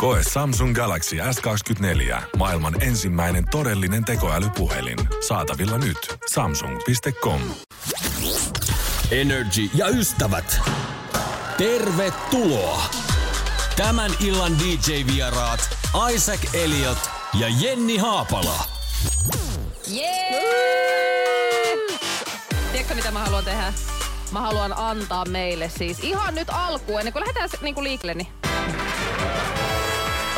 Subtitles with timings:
[0.00, 2.22] Koe Samsung Galaxy S24.
[2.36, 4.98] Maailman ensimmäinen todellinen tekoälypuhelin.
[5.28, 6.16] Saatavilla nyt.
[6.30, 7.40] Samsung.com.
[9.10, 10.60] Energy ja ystävät.
[11.58, 12.82] Tervetuloa.
[13.76, 15.78] Tämän illan DJ-vieraat
[16.14, 17.10] Isaac Elliot
[17.40, 18.64] ja Jenni Haapala.
[19.88, 20.40] Jee!
[22.72, 23.72] Tiedätkö mitä mä haluan tehdä?
[24.32, 28.49] Mä haluan antaa meille siis ihan nyt alkuun, ennen kuin lähdetään niin kuin liikkeelle, niin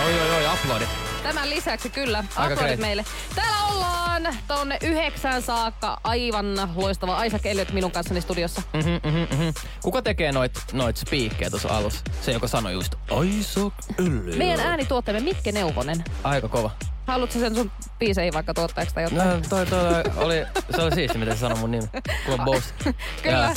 [0.05, 0.89] Oi, oi, oi, aplodit.
[1.23, 3.05] tämän lisäksi kyllä, aplodit meille.
[3.35, 8.63] Täällä ollaan tonne yhdeksään saakka aivan loistava Isaac Elliot minun kanssani studiossa.
[8.73, 9.49] Mhm, mhm, mhm.
[9.83, 12.01] Kuka tekee noit, noit spiikkejä tuossa alussa?
[12.23, 12.95] Se, joka sanoi just,
[13.25, 14.37] Isaac Elliot.
[14.39, 16.05] Meidän äänituotteemme Mikke Neuvonen.
[16.25, 16.71] Aika kova.
[17.07, 19.29] Haluatko sen sun biiseihin vaikka tuottajaksi tai jotain?
[19.29, 20.45] No, toi, toi, oli,
[20.77, 21.87] se oli siisti, miten se sanoi mun nimi.
[22.27, 22.75] Kuva boss.
[23.23, 23.37] Kyllä.
[23.39, 23.53] Ja,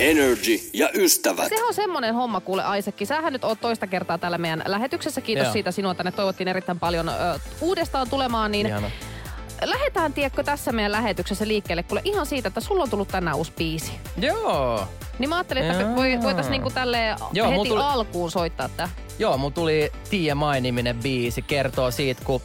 [0.00, 1.48] Energy ja ystävät.
[1.48, 3.06] Sehän on semmonen homma kuule Aisekki.
[3.06, 5.20] Sähän nyt oot toista kertaa täällä meidän lähetyksessä.
[5.20, 5.52] Kiitos Joo.
[5.52, 6.12] siitä sinua tänne.
[6.12, 7.12] Toivottiin erittäin paljon ö,
[7.60, 8.52] uudestaan tulemaan.
[8.52, 8.90] Niin ihana.
[9.64, 11.82] lähdetään, tiedätkö, tässä meidän lähetyksessä liikkeelle.
[11.82, 13.92] Kuule ihan siitä, että sulla on tullut tänään uusi biisi.
[14.20, 14.88] Joo.
[15.18, 15.96] Niin mä ajattelin, että Jaa.
[15.96, 18.88] voi, voitais niinku tälleen Joo, heti tuli- alkuun soittaa tää.
[19.18, 21.42] Joo, mulla tuli TMI-niminen biisi.
[21.42, 22.40] Kertoo siitä, kun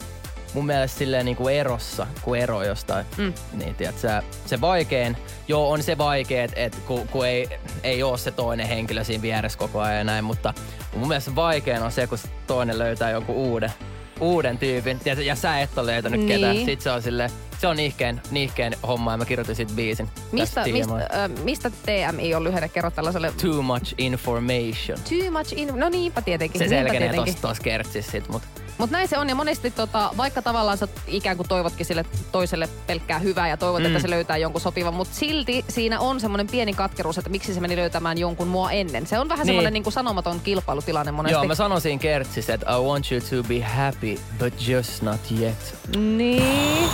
[0.54, 3.06] mun mielestä silleen niin kuin erossa, kun ero jostain.
[3.18, 3.34] Mm.
[3.54, 7.48] Niin, tiedät, sä, se vaikein, joo on se vaikeet, että kun, kun ei,
[7.84, 10.54] ei ole se toinen henkilö siinä vieressä koko ajan ja näin, mutta
[10.96, 13.72] mun mielestä vaikein on se, kun se toinen löytää jonkun uuden,
[14.20, 16.28] uuden tyypin, tiedät, ja sä et ole löytänyt Niin.
[16.40, 16.56] ketään.
[16.56, 20.10] Sitten se on sille, se on nihkeen, nihkeen homma ja mä kirjoitin siitä biisin.
[20.32, 21.02] Mistä, mistä, TMI.
[21.02, 22.70] ö, mistä TMI on lyhenne?
[22.70, 23.34] Kerro tällaiselle...
[23.42, 24.98] Too much information.
[25.10, 25.72] Too much in...
[25.76, 26.60] No niinpä tietenkin.
[26.60, 27.34] Se niinpä selkenee tietenkin.
[27.34, 28.42] tossa, tossa kertsissä sit, mut
[28.80, 32.70] Mutta näin se on ja monesti tota, vaikka tavallaan sä ikään kuin toivotkin sille toiselle
[32.88, 33.86] pelkkää hyvää ja toivot, mm.
[33.86, 37.60] että se löytää jonkun sopivan, mutta silti siinä on semmoinen pieni katkeruus, että miksi se
[37.60, 39.08] meni löytämään jonkun mua ennen.
[39.08, 39.48] Se on vähän Niin.
[39.48, 41.34] semmoinen niin kuin sanomaton kilpailutilanne monesti.
[41.34, 45.22] Joo, mä sanoin siinä kertsissä, että I want you to be happy, but just not
[45.40, 45.76] yet.
[45.96, 46.90] Niin.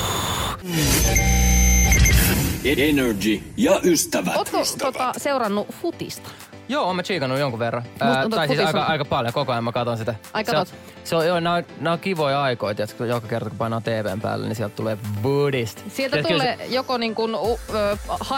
[2.78, 4.35] Energy ja ystävät.
[4.35, 6.29] Ootko tota, seurannut futista?
[6.70, 7.84] Joo, oon mä chiikannut jonkun verran.
[7.84, 10.16] Musta Ää, tai että siis aika, on- aika paljon, koko ajan mä katson sitä.
[10.34, 10.66] Ai se, on,
[11.03, 14.22] se on, joo, nää nää on kivoja aikoja, tiedätkö, kun joka kerta kun painaa TVn
[14.22, 15.78] päälle, niin sieltä tulee Buddhist.
[15.90, 17.59] Sieltä Tiedätkö, tulee se- joko niin kuin, uh,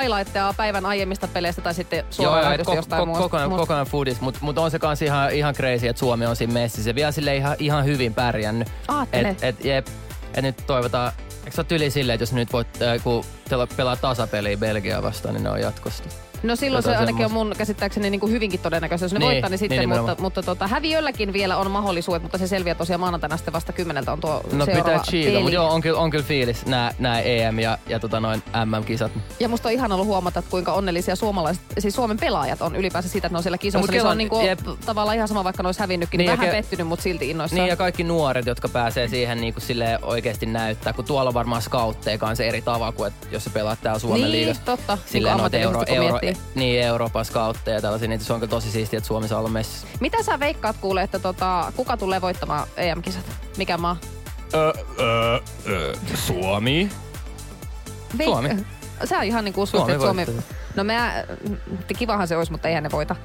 [0.01, 3.23] highlightteja päivän aiemmista peleistä tai sitten suoraan joo, lähetystä ko, jostain ko, muusta.
[3.23, 6.25] koko ajan, koko ajan foodist, mutta mut on se kans ihan, ihan crazy, että Suomi
[6.25, 6.95] on siinä messissä.
[6.95, 8.67] Vielä sille ihan, ihan hyvin pärjännyt.
[8.87, 9.27] Aattele.
[9.29, 9.87] Et, et, jep,
[10.33, 13.23] et nyt toivotaan, eikö se ole tyli silleen, että jos nyt voit, äh, kun
[13.77, 16.26] pelaa tasapeliä Belgiaa vastaan, niin ne on jatkosta.
[16.43, 17.33] No silloin se ainakin on semmoista.
[17.45, 20.43] mun käsittääkseni niin kuin hyvinkin todennäköistä, jos ne Niin, voittaa, niin sitten, niin mutta, mutta
[20.43, 24.41] tota, häviölläkin vielä on mahdollisuudet, mutta se selviää tosiaan maanantaina sitten vasta kymmeneltä on tuo
[24.51, 25.41] No pitää chiika, peli.
[25.41, 29.11] mutta joo, on kyllä, on kyllä fiilis nää EM ja, ja tota noin MM-kisat.
[29.39, 33.09] Ja musta on ihan ollut huomata, että kuinka onnellisia suomalaiset, siis Suomen pelaajat on ylipäänsä
[33.09, 33.83] siitä, että ne on siellä kisoissa.
[33.83, 34.59] mut niin se Kela- on niinku jep.
[34.85, 37.59] tavallaan ihan sama, vaikka ne olisi hävinnytkin, niin, Niin, vähän ke- pettynyt, mutta silti innoissaan.
[37.59, 41.33] Niin ja kaikki nuoret, jotka pääsee siihen niin kuin silleen oikeasti näyttää, kun tuolla on
[41.33, 44.61] varmaan scoutteja kanssa eri tavalla kuin, että jos sä pelaat täällä Suomen Niin, liigassa.
[44.65, 44.93] totta.
[44.95, 46.51] Niin kuin Silleen euro, euro, miettii.
[46.55, 49.49] niin, Euroopan scoutteja ja tällaisia, niin se on kyllä tosi siistiä, että Suomi saa olla
[49.49, 49.87] messissä.
[49.99, 53.25] Mitä sä veikkaat kuule, että tota, kuka tulee voittamaan EM-kisat?
[53.57, 53.97] Mikä maa?
[54.53, 55.39] Ö, ö,
[55.69, 56.89] ö, Suomi.
[58.17, 58.49] Veik- Suomi.
[59.05, 60.25] Sä ihan niin kuin Suomi että Suomi...
[60.75, 61.23] No mä,
[61.97, 63.15] kivahan se olisi, mutta eihän ne voita.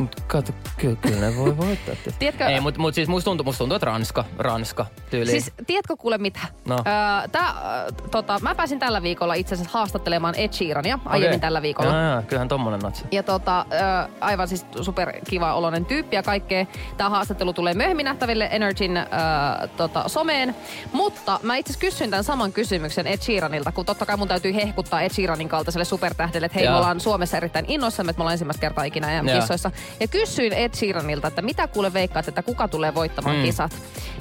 [0.00, 1.94] Mut kato, kyllä, kyllä ne voi voittaa.
[2.18, 5.42] Tiedätkö, Ei, mutta mut siis musta tuntuu, musta tuntuu, että Ranska, Ranska tyyliin.
[5.42, 6.40] Siis tiedätkö kuule mitä?
[6.68, 6.74] No.
[6.74, 7.54] Öö, tää, äh,
[8.10, 11.40] tota, mä pääsin tällä viikolla itse asiassa haastattelemaan Ed Sheerania aiemmin Okei.
[11.40, 11.90] tällä viikolla.
[11.92, 13.04] Jaa, jaa, kyllähän tommonen natsi.
[13.12, 16.66] Ja tota, ö, aivan siis super kiva oloinen tyyppi ja kaikkea.
[16.96, 19.02] Tämä haastattelu tulee myöhemmin nähtäville Energyn ö,
[19.76, 20.56] tota, someen.
[20.92, 24.54] Mutta mä itse asiassa kysyin tämän saman kysymyksen Ed Sheeranilta, kun totta kai mun täytyy
[24.54, 26.72] hehkuttaa Ed Sheeranin kaltaiselle supertähdelle, että hei Joo.
[26.72, 29.70] me ollaan Suomessa erittäin innoissamme, että me ollaan ensimmäistä kertaa ikinä EM-kissoissa.
[30.00, 33.42] Ja kysyin Ed Sheeranilta, että mitä kuule veikkaat, että kuka tulee voittamaan Mm.
[33.42, 33.72] kisat.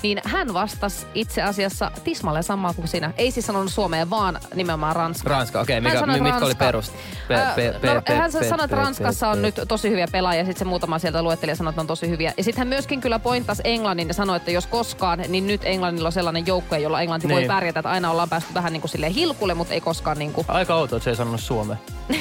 [0.03, 3.13] Niin hän vastasi itse asiassa tismalleen samaa kuin sinä.
[3.17, 5.33] Ei siis sanonut Suomeen, vaan nimenomaan Ranskaa.
[5.33, 5.73] Ranska, okei.
[5.75, 6.65] Hän mikä, sanoi, mitkä oli Ranska.
[6.65, 6.93] perust?
[7.27, 9.41] Pe- Ää, pe- no, pe- pe- hän pe- sanoi, että pe- Ranskassa pe- on pe-
[9.41, 12.33] nyt tosi hyviä pelaajia, sitten se muutama sieltä luetteli ja sanoi, että on tosi hyviä.
[12.37, 16.07] Ja sitten hän myöskin kyllä pointtasi Englannin ja sanoi, että jos koskaan, niin nyt Englannilla
[16.07, 17.47] on sellainen joukkue, jolla Englanti voi Niin.
[17.47, 17.79] pärjätä.
[17.79, 20.45] Että aina ollaan päästy vähän niin kuin silleen hilkulle, mutta ei koskaan niin kuin...
[20.47, 21.77] Aika outoa, että se ei sanonut Suomea.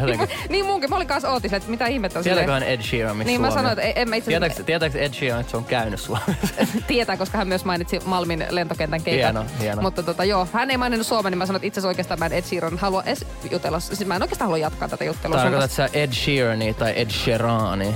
[0.00, 0.28] Jotenkin.
[0.48, 0.90] niin munkin.
[0.90, 2.24] Mä olin kanssa ootis, että mitä ihmettä on
[2.62, 3.84] Tietääköhän Ed Sheeran, Niin mä Suomi sanoin, on?
[3.84, 6.32] että en mä itse Tietääkö, tietääkö Ed Sheeran, että se on käynyt Suomessa?
[6.86, 9.24] tietää, koska hän myös mainitsi Malmin lentokentän keikat.
[9.34, 9.82] Hieno, hieno.
[9.82, 12.26] Mutta tota, joo, hän ei maininnut Suomen, niin mä sanoin, että itse asiassa oikeastaan mä
[12.26, 13.80] en Ed Sheeran halua edes jutella.
[13.80, 15.36] Siis mä en oikeastaan halua jatkaa tätä juttelua.
[15.36, 17.94] Tarkoitatko sä Ed Sheerania tai Ed Sheerani?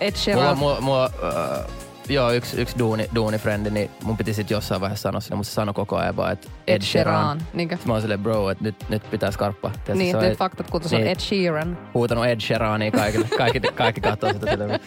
[0.00, 0.58] Ed Mulla, Sheeran.
[0.58, 1.66] mulla, mulla äh,
[2.08, 5.54] joo, yksi, yksi duuni, duunifrendi, niin mun piti sit jossain vaiheessa sanoa sille, mutta se
[5.54, 7.42] sanoi koko ajan vaan, että Ed, Sheeran.
[7.52, 7.74] Niinkö?
[7.76, 9.70] Sitten Mä oon silleen, bro, että nyt, nyt pitää skarppaa.
[9.70, 11.10] Tiedätkö, Niin, se on nyt faktat kuntoon, on niin.
[11.10, 11.78] Ed Sheeran.
[11.94, 13.28] huutanut Ed Sheerania kaikille.
[13.38, 14.80] Kaikki, kaikki katsoo sitä silleen.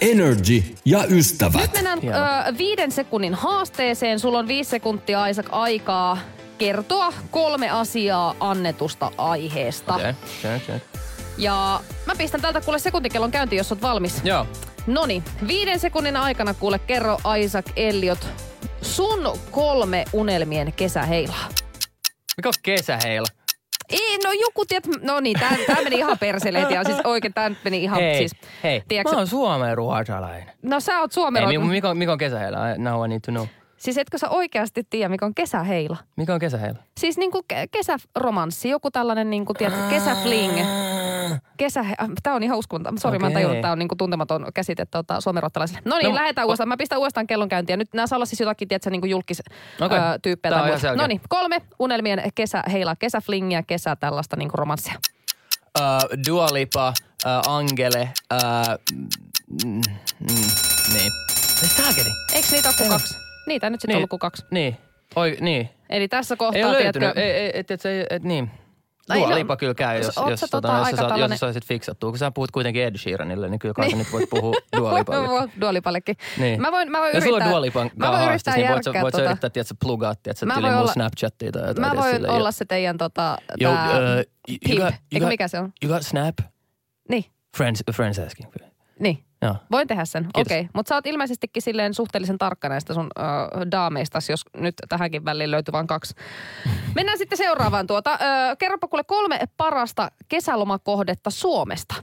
[0.00, 1.60] Energy ja ystävät.
[1.60, 1.98] Nyt mennään
[2.48, 4.18] ö, viiden sekunnin haasteeseen.
[4.20, 6.18] Sulla on viisi sekuntia, Aisak, aikaa
[6.58, 9.94] kertoa kolme asiaa annetusta aiheesta.
[9.94, 10.99] Okei, okei, okei.
[11.40, 14.20] Ja mä pistän tältä kuule sekuntikellon käyntiin, jos oot valmis.
[14.24, 14.46] Joo.
[14.86, 18.28] Noni, viiden sekunnin aikana kuule kerro Isaac Elliot
[18.82, 21.48] sun kolme unelmien kesäheilaa.
[22.36, 23.26] Mikä on kesäheila?
[23.88, 27.50] Ei, no joku, tiedät, no niin, tää, tää meni ihan perseleet ja siis oikein tää
[27.64, 28.32] meni ihan hei, siis...
[28.62, 30.50] hei, tiedätkö- mä oon Suomen ruotsalainen.
[30.62, 31.42] No sä oot Suomen...
[31.50, 32.70] Ei, mi- mikä, on- mikä on kesäheila?
[32.70, 33.46] I- Now I need to know.
[33.76, 35.96] Siis etkö sä oikeasti tiedä, mikä on kesäheila?
[36.16, 36.78] Mikä on kesäheila?
[37.00, 40.52] Siis niinku ke- kesäromanssi, joku tällainen niinku, tiedätkö, kesäfling.
[41.56, 42.98] Kesä, äh, tää on ihan uskomaton.
[42.98, 45.82] Sori, mä en tajunnut, että tää on niinku tuntematon käsite tota, suomenruottalaisille.
[45.84, 46.68] No niin, No, lähdetään uudestaan.
[46.68, 47.72] Mä pistän uudestaan kellon käyntiin.
[47.72, 49.42] Ja nyt nämä saa olla siis jotakin, tiedätkö, niinku julkis
[49.80, 50.80] muuta.
[50.80, 51.02] selkeä.
[51.02, 54.94] No niin, kolme unelmien kesäheilaa, kesäflingiä, kesä tällaista niinku romanssia.
[55.78, 56.88] Uh, Dua Lipa,
[57.48, 58.94] uh, Angele, uh,
[59.64, 59.70] mm,
[60.20, 60.50] mm,
[60.92, 61.12] niin.
[61.76, 62.10] Saakeli?
[62.34, 62.90] Eikö niitä ole kuin Ei.
[62.90, 63.14] kaksi?
[63.46, 63.96] Niitä nyt sitten Niin.
[63.96, 64.44] ollut kuin kaksi.
[64.50, 64.76] Niin.
[65.16, 65.70] Oi, niin.
[65.88, 66.92] Eli tässä Ei kohtaa, löytynyt.
[66.92, 68.50] tiedätkö, Ei, ei, et, et, et, et, niin.
[69.14, 71.40] Dua no, Lipa kyllä käy, jos, jos, sä tota, tota jos, sä, jos tällainen- sä
[71.40, 72.10] saisit fiksattua.
[72.10, 73.96] Kun sä puhut kuitenkin Ed Sheeranille, niin kyllä kai Niin.
[73.96, 75.48] sä nyt voit puhua Dua Lipalle.
[75.60, 76.16] Duolipallekin.
[76.38, 76.60] Niin.
[76.60, 78.68] Mä voin, mä voin Jos sulla on yrittää, Dua Lipan mä voin haastis, yrittää niin
[78.72, 81.62] voit, sä- voit sä tota- yrittää, tiedätkö, plugaa, tiedätkö, Mä tyyli voin mun Snapchattia tai
[81.68, 81.80] jotain.
[81.96, 84.78] Mä voin olla se teidän tota, Yo, tää, uh, you, you pimp.
[84.80, 85.72] got, you Eikö got, mikä se on?
[85.84, 86.38] You got Snap?
[87.08, 87.24] Niin,
[87.56, 88.50] Friends, friends asking.
[89.00, 89.24] niin.
[89.42, 89.56] Joo.
[89.70, 90.60] Voin tehdä sen, okei.
[90.60, 90.70] Okay.
[90.74, 93.22] Mutta sä oot ilmeisestikin silleen suhteellisen tarkka näistä sun ö,
[93.70, 96.14] daameistas, jos nyt tähänkin väliin löytyy vain kaksi.
[96.96, 98.12] Mennään sitten seuraavaan tuota.
[98.12, 101.94] Ö, kerropa kuule kolme parasta kesälomakohdetta Suomesta.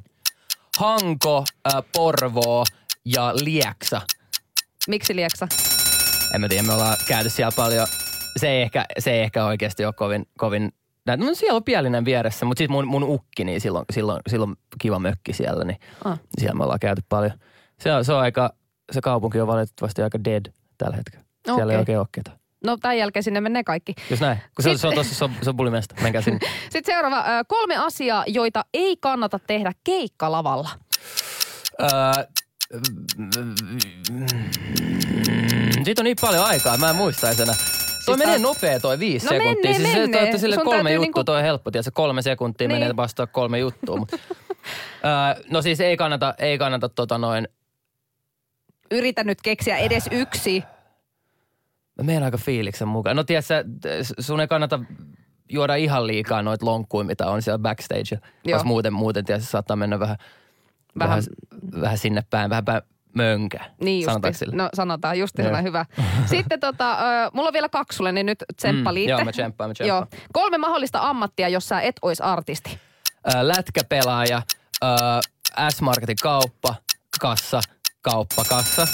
[0.80, 2.64] Hanko, äh, Porvoo
[3.06, 4.02] ja Lieksa.
[4.88, 5.48] Miksi Lieksa?
[6.34, 7.88] En mä tiedä, me ollaan käyty siellä paljon.
[8.38, 10.74] Se ei ehkä, se ei ehkä oikeasti ole kovin, kovin
[11.08, 11.20] näin.
[11.20, 15.00] No siellä on Pielinen vieressä, mutta sitten mun, mun ukki, niin silloin, silloin, silloin kiva
[15.00, 16.20] mökki siellä, niin Ah.
[16.38, 17.32] siellä me ollaan käyty paljon.
[17.80, 18.54] Se on, se on aika,
[18.92, 20.46] se kaupunki on valitettavasti aika dead
[20.78, 21.26] tällä hetkellä.
[21.46, 21.76] Siellä Okei.
[21.76, 22.38] ei oikein ole ketään.
[22.66, 23.94] No tämän jälkeen sinne menee kaikki.
[24.10, 24.38] Jos näin.
[24.56, 25.96] Kun se, on- se on tuossa, se on, se on pulimesta.
[26.02, 26.40] Menkää sinne.
[26.74, 27.24] Sitten seuraava.
[27.48, 30.70] Kolme asiaa, joita ei kannata tehdä keikkalavalla.
[31.82, 31.88] Öö,
[35.86, 37.56] siitä on niin paljon aikaa, mä en muistaisi enää.
[38.08, 39.56] Toi Siis menee nopea toi viisi No sekuntia.
[39.56, 40.18] menee, siis se, menee.
[40.20, 41.72] toi, että sille Sun kolme juttua, niinku- toi on helppo.
[41.72, 42.80] Tiedätkö, kolme sekuntia Niin.
[42.80, 43.98] menee vastaan kolme juttua.
[43.98, 44.12] Mut,
[45.06, 47.48] öö, no siis ei kannata, ei kannata tota noin,
[48.92, 50.64] Yritä nyt keksiä edes yksi.
[51.98, 53.16] mä menen aika fiiliksen mukaan.
[53.16, 53.64] No tiedätkö,
[54.20, 54.80] sun ei kannata
[55.50, 58.20] juoda ihan liikaa noita lonkkuja, mitä on siellä backstage.
[58.46, 58.64] Joo.
[58.64, 60.18] Muuten, muuten tiedätkö, saattaa mennä vähän,
[61.00, 61.24] vähän, Vähän-
[61.72, 62.82] vähän, vähän sinne päin, vähän päin
[63.18, 63.58] mönkä.
[63.82, 64.40] Niin Sanotaanko justi.
[64.46, 64.56] sille?
[64.56, 65.44] No sanotaan just Joo.
[65.46, 65.86] sellainen hyvä.
[66.26, 66.98] Sitten tota,
[67.34, 70.08] mulla on vielä kaksi sulle, niin nyt tsemppa Mm, joo, mä tsemppaan, mä tsemppaan.
[70.14, 70.22] Joo.
[70.34, 72.80] Kolme mahdollista ammattia, jos sä et ois artisti.
[73.42, 74.42] Lätkäpelaaja,
[74.82, 75.20] ää,
[75.74, 76.76] S-Marketin kauppa,
[77.22, 77.62] kassa,
[78.02, 78.88] kauppa, kassa.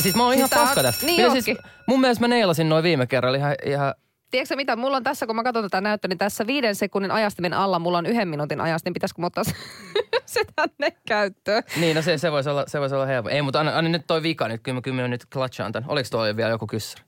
[0.00, 1.06] Siis mä oon Siis ihan paska tässä.
[1.06, 1.56] niin ootkin.
[1.86, 3.94] mun mielestä mä neilasin noin viime kerralla ihan, ihan
[4.30, 7.52] Tiedätkö mitä, mulla on tässä, kun mä katson tätä näyttöä, niin tässä viiden sekunnin ajastimen
[7.52, 8.92] alla mulla on yhden minuutin ajastin.
[8.92, 9.44] Pitäisikö mä ottaa
[10.26, 11.62] se, tänne käyttöön?
[11.80, 13.30] niin no se, se voisi olla, se vois olla helppo.
[13.30, 15.84] Ei, mutta anna, anna nyt toi vika nyt, kyllä mä, kyllä mä nyt klatsaan tän.
[15.88, 17.04] Oliko toi vielä joku kyssäri?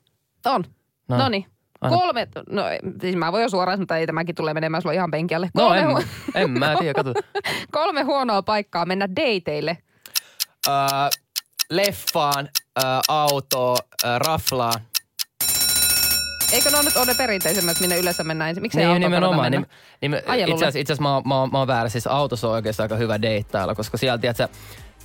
[0.46, 0.64] On.
[1.08, 1.18] No.
[1.18, 1.46] No niin.
[1.80, 1.98] Anna.
[1.98, 2.62] Kolme, no
[3.00, 5.50] siis mä voin jo suoraan sanoa, että ei tämäkin tulee menemään sulla ihan penkialle.
[5.54, 6.04] No Kolme, en, hu-
[6.34, 7.14] en mä tiedä, kato.
[7.72, 9.78] kolme huonoa paikkaa mennä dateille.
[10.68, 10.74] Öö,
[11.70, 12.48] leffaan,
[12.84, 14.80] öö, autoon, öö, raflaan.
[16.52, 18.62] Eikö ne ole nyt ole ne perinteisemmät, minne yleensä mennään ensin?
[18.62, 19.52] Miksi ei Niin, kannata nimenomaan.
[19.52, 19.66] mennä?
[20.02, 21.88] Nim, nim, itse asiassa, mä, mä, mä oon väärä.
[21.88, 24.48] Siis autossa on oikeastaan aika hyvä deittailla, koska siellä, tiedätkö,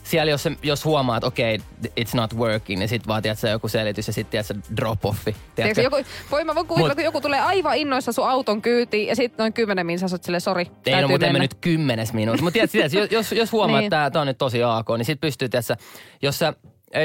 [0.03, 3.67] siellä jos, jos huomaa, että okei, okay, it's not working, niin sit vaan, tiedätkö, joku
[3.67, 5.35] selitys ja sitten, tiedätkö, drop-offi.
[5.55, 5.95] Tiedätkö, joku,
[6.31, 9.43] voi mä voin kuvitella, Mut- kun joku tulee aivan innoissa sun auton kyytiin ja sitten
[9.43, 12.43] noin kymmenen minsa sä oot silleen, sori, Ei no, mutta emme nyt kymmenes minuutti.
[12.43, 13.93] Mutta tiedätkö, tiedätkö, jos, jos huomaa, Niin.
[13.93, 15.75] että tämä, on nyt tosi AK, niin sit pystyy, tiedätkö,
[16.21, 16.53] jos sä,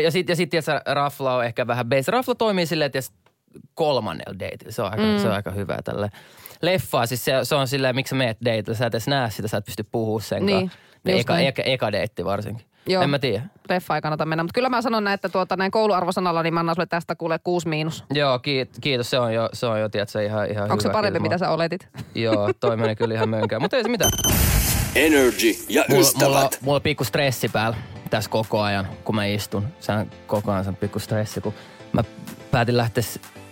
[0.03, 2.11] ja sit, ja sit tiedätkö, rafla on ehkä vähän base.
[2.13, 3.15] Rafla toimii silleen, tiedätkö,
[3.75, 4.73] kolmannella dateilla.
[4.73, 5.19] Se on aika, mm.
[5.19, 6.11] se on aika hyvä tälle.
[6.63, 8.75] Leffaa, siis se, se on silleen, miksi sä meet dateilla.
[8.75, 10.71] Sä et edes näe sitä, sä et pysty puhua sen Niin,
[11.09, 11.47] just eka, näin.
[11.47, 12.67] eka, eka deitti varsinkin.
[12.89, 13.03] Joo.
[13.03, 13.43] En mä tiedä.
[13.69, 14.43] Leffa ei kannata mennä.
[14.43, 17.39] Mutta kyllä mä sanon näin, että tuota, näin kouluarvosanalla, niin mä annan sulle tästä kuule
[17.45, 18.05] kuusi miinus.
[18.15, 19.11] Joo, kiit, kiitos.
[19.11, 21.33] Se on jo, se on jo tiedätkö, ihan, ihan Onko se parempi, Kiitos.
[21.35, 21.89] mitä sä oletit?
[22.15, 23.63] Joo, toi meni kyllä ihan mönkään.
[23.63, 24.11] Mutta ei se mitään.
[24.95, 26.59] Energy ja Mulla, mulla, ystävät.
[26.63, 27.77] mulla on pikku stressi päällä
[28.11, 29.67] tässä koko ajan, kun mä istun.
[29.81, 31.55] Se on koko ajan se on pikku stressi, kun
[31.93, 32.05] mä
[32.51, 33.03] päätin lähteä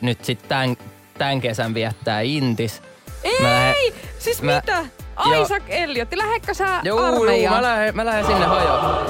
[0.05, 0.77] nyt sit tän,
[1.19, 2.83] tän kesän viettää Intis.
[3.43, 3.95] Mä lähden- Ei!
[4.19, 4.87] Siis mä- mitä?
[5.43, 7.57] Isaac Elliotti, lähetkö sä Joo, joo, armeijaan?
[7.57, 9.07] mä lähden, mä lähden sinne hajoon.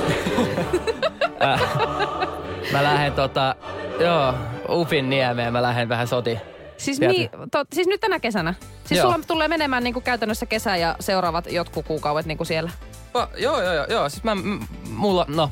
[2.73, 3.55] Mä lähden tota,
[4.01, 4.35] joo,
[4.69, 6.41] Upin niemeen mä lähden vähän sotiin.
[6.77, 7.13] Siis, Sieltä.
[7.19, 8.55] niin, to, siis nyt tänä kesänä?
[8.85, 9.13] Siis Joo.
[9.13, 12.71] sulla tulee menemään niinku käytännössä kesä ja seuraavat jotkut kuukaudet niinku siellä.
[13.13, 14.09] Pa, joo, joo, joo, joo.
[14.09, 14.59] Siis mä, m-
[14.91, 15.51] mulla, no,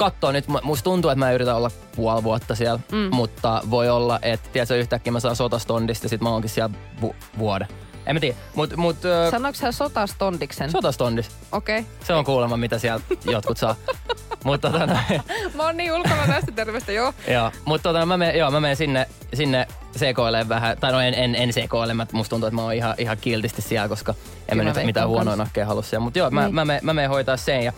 [0.00, 3.08] kattoo nyt, mu- musta tuntuu, että mä yritän olla puoli vuotta siellä, mm.
[3.12, 7.14] mutta voi olla, että tiedätkö, yhtäkkiä mä saan sotastondista ja sit mä oonkin siellä vu-
[7.38, 7.68] vuoden.
[8.06, 10.70] En mä tiedä, mut, mut ö, Sanoiko sä sotastondiksen?
[10.70, 11.78] sotastondis, Okei.
[11.78, 11.90] Okay.
[12.04, 13.74] se on kuulemma, mitä siellä jotkut saa.
[14.44, 15.00] mutta tota, noin,
[15.54, 17.12] Mä oon niin ulkona tästä terveistä, joo.
[17.28, 19.66] joo, mut tota, mä menen, joo, mä menen sinne, sinne
[19.96, 22.94] sekoilemaan vähän, tai no en, en, en sekoile, mä, musta tuntuu, että mä oon ihan,
[22.98, 24.16] ihan kiltisti siellä, koska en
[24.50, 25.46] Kyllä mä mä nyt mitään huonoja kans.
[25.48, 26.04] nakkeja halua siellä.
[26.04, 26.54] Mutta joo, mä, Niin.
[26.54, 27.72] mä, menen, mä menen hoitaa sen ja,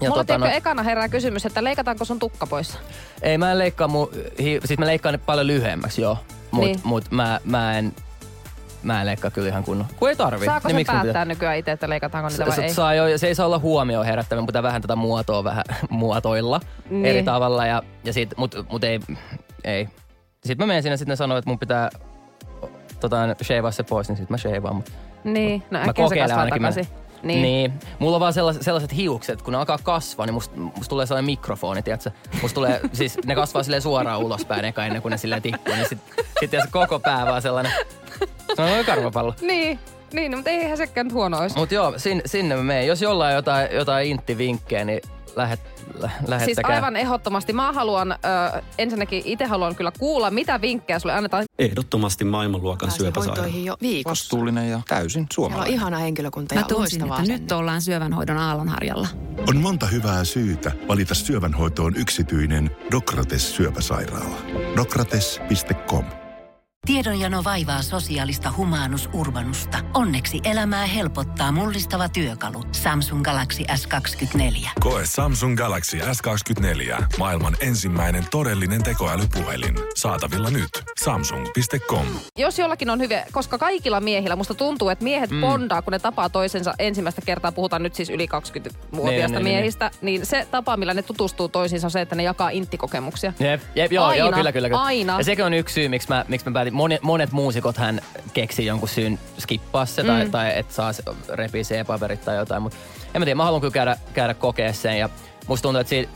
[0.00, 0.46] ja Mulla tota, no.
[0.46, 2.78] ekana herää kysymys, että leikataanko sun tukka pois?
[3.22, 4.08] Ei, mä en leikkaa mun,
[4.40, 6.18] hi, siis mä leikkaan ne paljon lyhyemmäksi, joo.
[6.50, 6.80] Mut, Niin.
[6.84, 7.92] mut mä, mä en,
[8.82, 9.86] mä en leikkaa kyllä ihan kunnon.
[9.96, 10.44] Kun ei tarvi.
[10.46, 12.56] Saako niin se mun päättää nykyään itse, että leikataanko niitä pitää?
[12.56, 12.74] vai Se, ei?
[12.74, 17.06] saa jo, se ei saa olla huomioon herättävä, mutta vähän tätä muotoa vähän muotoilla Niin.
[17.06, 17.66] eri tavalla.
[17.66, 19.00] Ja, ja sit, mut, mut ei,
[19.64, 19.88] ei.
[20.44, 21.90] Sitten mä menen sinne, sitten sanoo, että mun pitää
[23.00, 24.76] tota, shavaa se pois, niin sitten mä shavaan.
[24.76, 24.92] Mut
[25.24, 26.62] Niin, no mä äkkiä se kokeilen kasvaa ainakin.
[26.62, 26.94] Mä, takaisin.
[27.22, 27.42] Niin.
[27.42, 27.72] niin.
[27.98, 31.26] Mulla on vaan sellaiset, sellaiset hiukset, kun ne alkaa kasvaa, niin musta, musta tulee sellainen
[31.26, 32.10] mikrofoni, tiedätkö?
[32.42, 35.88] Musta tulee, siis ne kasvaa silleen suoraan ulospäin eka ennen kuin ne silleen tippuu, niin
[35.88, 35.98] sit,
[36.40, 37.72] sit koko pää vaan sellainen,
[38.56, 39.34] se on karvapallo.
[39.40, 39.78] Niin,
[40.12, 41.58] niin, no, mutta eihän sekään nyt huono olisi.
[41.58, 42.86] Mut joo, sinne, sinne mä menen.
[42.86, 45.00] Jos jollain jotain, jotain intti-vinkkejä, niin
[45.36, 45.60] lähet,
[45.98, 46.74] lä, Siis lähettäkää.
[46.74, 47.52] aivan ehdottomasti.
[47.52, 48.16] Mä haluan, ö,
[48.78, 51.44] ensinnäkin itse haluan kyllä kuulla, mitä vinkkejä sulle annetaan.
[51.58, 53.46] Ehdottomasti maailmanluokan syöpäsairaala.
[53.64, 54.10] jo viikossa.
[54.24, 55.74] Vastuullinen ja täysin Meillä on suomalainen.
[55.74, 59.08] ihana henkilökunta Mä ja tunsin, loistava että nyt ollaan syövänhoidon aallonharjalla.
[59.48, 64.36] On monta hyvää syytä valita syövänhoitoon yksityinen Dokrates syöpäsairaala.
[64.76, 66.04] Dokrates.com
[66.88, 69.78] Tiedonjano vaivaa sosiaalista humanus urbanusta.
[69.94, 72.62] Onneksi elämää helpottaa mullistava työkalu.
[72.72, 74.68] Samsung Galaxy S24.
[74.80, 77.04] Koe Samsung Galaxy S24.
[77.18, 79.74] Maailman ensimmäinen todellinen tekoälypuhelin.
[79.96, 80.70] Saatavilla nyt.
[81.00, 82.06] Samsung.com.
[82.38, 85.40] Jos jollakin on hyviä, koska kaikilla miehillä, musta tuntuu, että miehet mm.
[85.40, 89.90] bondaa, kun ne tapaa toisensa ensimmäistä kertaa, puhutaan nyt siis yli 20-vuotiaista Niin, niin, miehistä,
[90.02, 93.32] niin se tapa, millä ne tutustuu toisiinsa on se, että ne jakaa inttikokemuksia.
[93.40, 94.68] Jep, jep joo, Aina, joo, kyllä, kyllä.
[94.68, 94.82] kyllä.
[94.82, 95.18] aina.
[95.18, 96.77] Ja sekin on yksi syy, miksi mä, miksi mä päätin.
[96.78, 98.00] Monet, monet muusikot hän
[98.32, 100.30] keksi jonkun syyn skippaa se, tai, Mm.
[100.30, 102.62] tai että saa se- repii C-paperit tai jotain.
[102.62, 102.78] Mutta
[103.14, 104.98] en mä tiedä, mä haluan kyllä käydä, käydä kokea sen.
[104.98, 105.08] Ja
[105.46, 106.12] musta tuntuu, että siitä,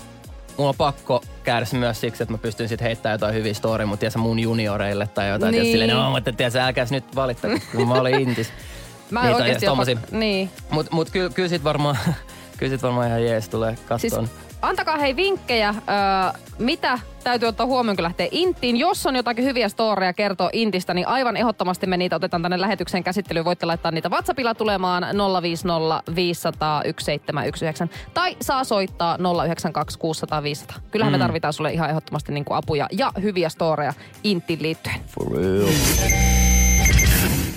[0.57, 3.85] mulla on pakko käydä se myös siksi, että mä pystyn sitten heittämään jotain hyviä story,
[3.85, 5.53] mutta tiedä, mun junioreille tai jotain.
[5.53, 5.65] Niin.
[5.65, 8.49] Silleen, no, mutta tiedä, älkääs nyt valittaa, kun mä olin intis.
[9.11, 10.51] Mä Niin, oikeasti jopa, niin.
[10.71, 11.99] Mut, mut kyllä, kyllä sit varmaan,
[12.59, 14.01] kyllä sit varmaan ihan jees tulee kattoon.
[14.01, 18.77] Siis antakaa hei vinkkejä, öö, mitä täytyy ottaa huomioon, kun lähtee Intiin.
[18.77, 23.05] Jos on jotakin hyviä storeja kertoa Intistä, niin aivan ehdottomasti me niitä otetaan tänne lähetyksen
[23.05, 23.45] käsittelyyn.
[23.45, 25.07] Voitte laittaa niitä WhatsAppilla tulemaan
[25.43, 30.77] 050 500 1719 tai saa soittaa 092 600 500.
[30.91, 31.19] Kyllähän mm.
[31.19, 33.93] me tarvitaan sulle ihan ehdottomasti niin kuin apuja ja hyviä storeja
[34.25, 35.01] Intiin liittyen.
[35.07, 36.32] For real.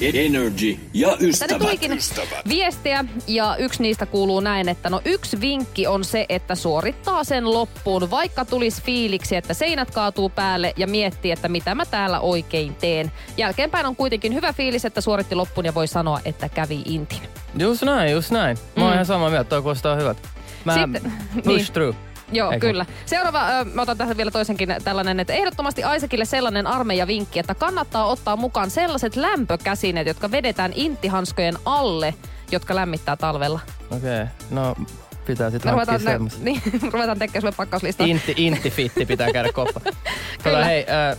[0.01, 1.57] Energy ja Tänne ystävät.
[1.61, 1.91] tulikin
[2.47, 7.53] viestiä ja yksi niistä kuuluu näin, että no yksi vinkki on se, että suorittaa sen
[7.53, 12.75] loppuun, vaikka tulisi fiiliksi, että seinät kaatuu päälle ja miettii, että mitä mä täällä oikein
[12.75, 13.11] teen.
[13.37, 17.19] Jälkeenpäin on kuitenkin hyvä fiilis, että suoritti loppuun ja voi sanoa, että kävi intin.
[17.57, 18.57] Just näin, just näin.
[18.75, 18.93] Mä oon Mm.
[18.93, 20.21] ihan samaa mieltä, toi kuulostaa hyvältä.
[20.65, 21.73] Mä Sitten- push niin.
[21.73, 21.95] through.
[22.31, 22.67] Joo, Eikö?
[22.67, 22.85] kyllä.
[23.05, 28.05] Seuraava, ö, mä otan tähän vielä toisenkin tällainen, että ehdottomasti Aisekille sellainen armeijavinkki, että kannattaa
[28.05, 32.13] ottaa mukaan sellaiset lämpökäsineet, jotka vedetään inttihanskojen alle,
[32.51, 33.59] jotka lämmittää talvella.
[33.91, 34.27] Okei, okay.
[34.49, 34.75] no
[35.25, 36.43] pitää sit Me hankkia ruvetaan, ne, semmoista.
[36.83, 38.07] niin, ruvetaan tekemään sulle pakkauslistaa.
[38.07, 39.81] Intti, intti fitti pitää käydä koppa.
[40.43, 40.65] Kyllä.
[40.65, 41.17] Hei, äh,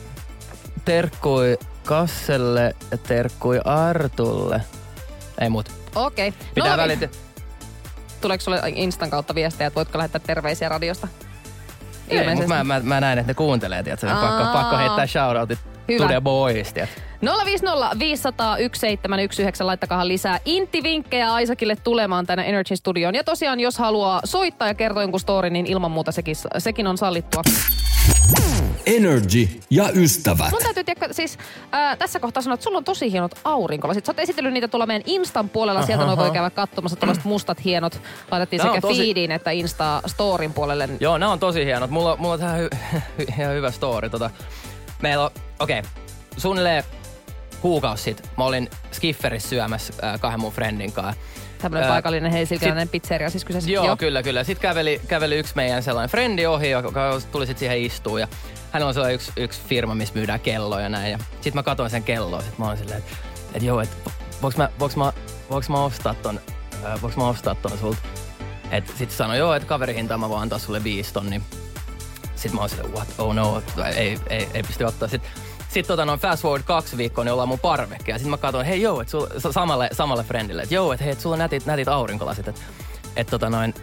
[0.85, 4.61] terkkui Kasselle ja terkkui Artulle.
[5.41, 5.73] Ei muut.
[5.95, 6.33] Okei.
[6.55, 7.09] Pitää No, välitä.
[8.27, 11.09] Tuleeko sulle Instan kautta viestejä, että voitko lähettää terveisiä radiosta?
[12.09, 14.07] Ei, mutta mä, mä, mä näin, että ne kuuntelee, tiedätkö?
[14.07, 16.05] Pakko, pakko heittää shoutoutit Hyvä.
[16.05, 17.03] To the boys, tiedät.
[17.45, 23.15] 050 500 1719, laittakaa lisää intti-vinkkejä Aisakille tulemaan tänne Energy Studioon.
[23.15, 26.99] Ja tosiaan, jos haluaa soittaa ja kertoa jonkun story, niin ilman muuta sekin, sekin on
[26.99, 27.43] sallittua.
[28.87, 30.51] Energy ja ystävät.
[30.51, 31.39] Mun täytyy tiedä, siis
[31.73, 34.05] ää, tässä kohtaa sanoa, että sulla on tosi hienot aurinkolasit.
[34.05, 37.65] Sä oot esitellyt niitä tuolla meidän Instan puolella, sieltä noin voi käydä katsomassa tällaiset mustat
[37.65, 38.01] hienot.
[38.31, 40.89] Laitettiin Nää sekä tosi- feediin että Insta-storin puolelle.
[41.01, 41.91] Joo, nämä on tosi hienot.
[41.91, 42.69] Mulla, mulla on tähän hy,
[43.39, 44.11] ihan hyvä story.
[44.11, 44.31] Tota,
[45.03, 45.31] meillä on,
[45.61, 45.91] okei, okay,
[46.37, 46.85] suunnilleen
[47.61, 51.23] kuukausi sitten mä olin Skifferissä syömässä äh, kahden mun friendin kanssa.
[51.59, 53.71] Tämmöinen Ää, paikallinen helsinkiläinen pizzeria siis kyseessä.
[53.71, 54.45] Joo, Joo, kyllä, kyllä.
[54.45, 58.21] Sitten käveli, käveli yksi meidän sellainen frendi ohi, joka tuli sitten siihen istuun.
[58.21, 58.29] Ja
[58.73, 61.13] hänellä on sellainen yksi, yksi firma, missä myydään kelloja ja näin.
[61.13, 62.41] Ja sitten mä katsoin sen kelloa.
[62.41, 63.17] Sitten mä olin silleen, että
[63.55, 64.11] et joo, että
[64.43, 65.13] voinko mä, voinko mä,
[65.51, 66.41] voinko mä ostaa ton,
[66.85, 67.99] äh, voinko mä ostaa ton sulta?
[68.71, 71.43] Et sit sanoi, joo, että kaverihintaa mä voin antaa sulle viisi tonni.
[72.35, 73.63] Sitten mä olin silleen, what, oh no,
[73.97, 75.09] ei, ei, ei pysty ottaa.
[75.09, 75.31] Sitten
[75.77, 78.11] sit tota noin fast forward kaksi viikkoa, niin ollaan mun parvekki.
[78.11, 79.05] Ja sitten mä katsoin, hei joo,
[79.51, 82.61] samalle, samalle friendille, että joo, että hei, et sulla on nätit, nätit aurinkolasit, että
[83.17, 83.75] et, tota noin,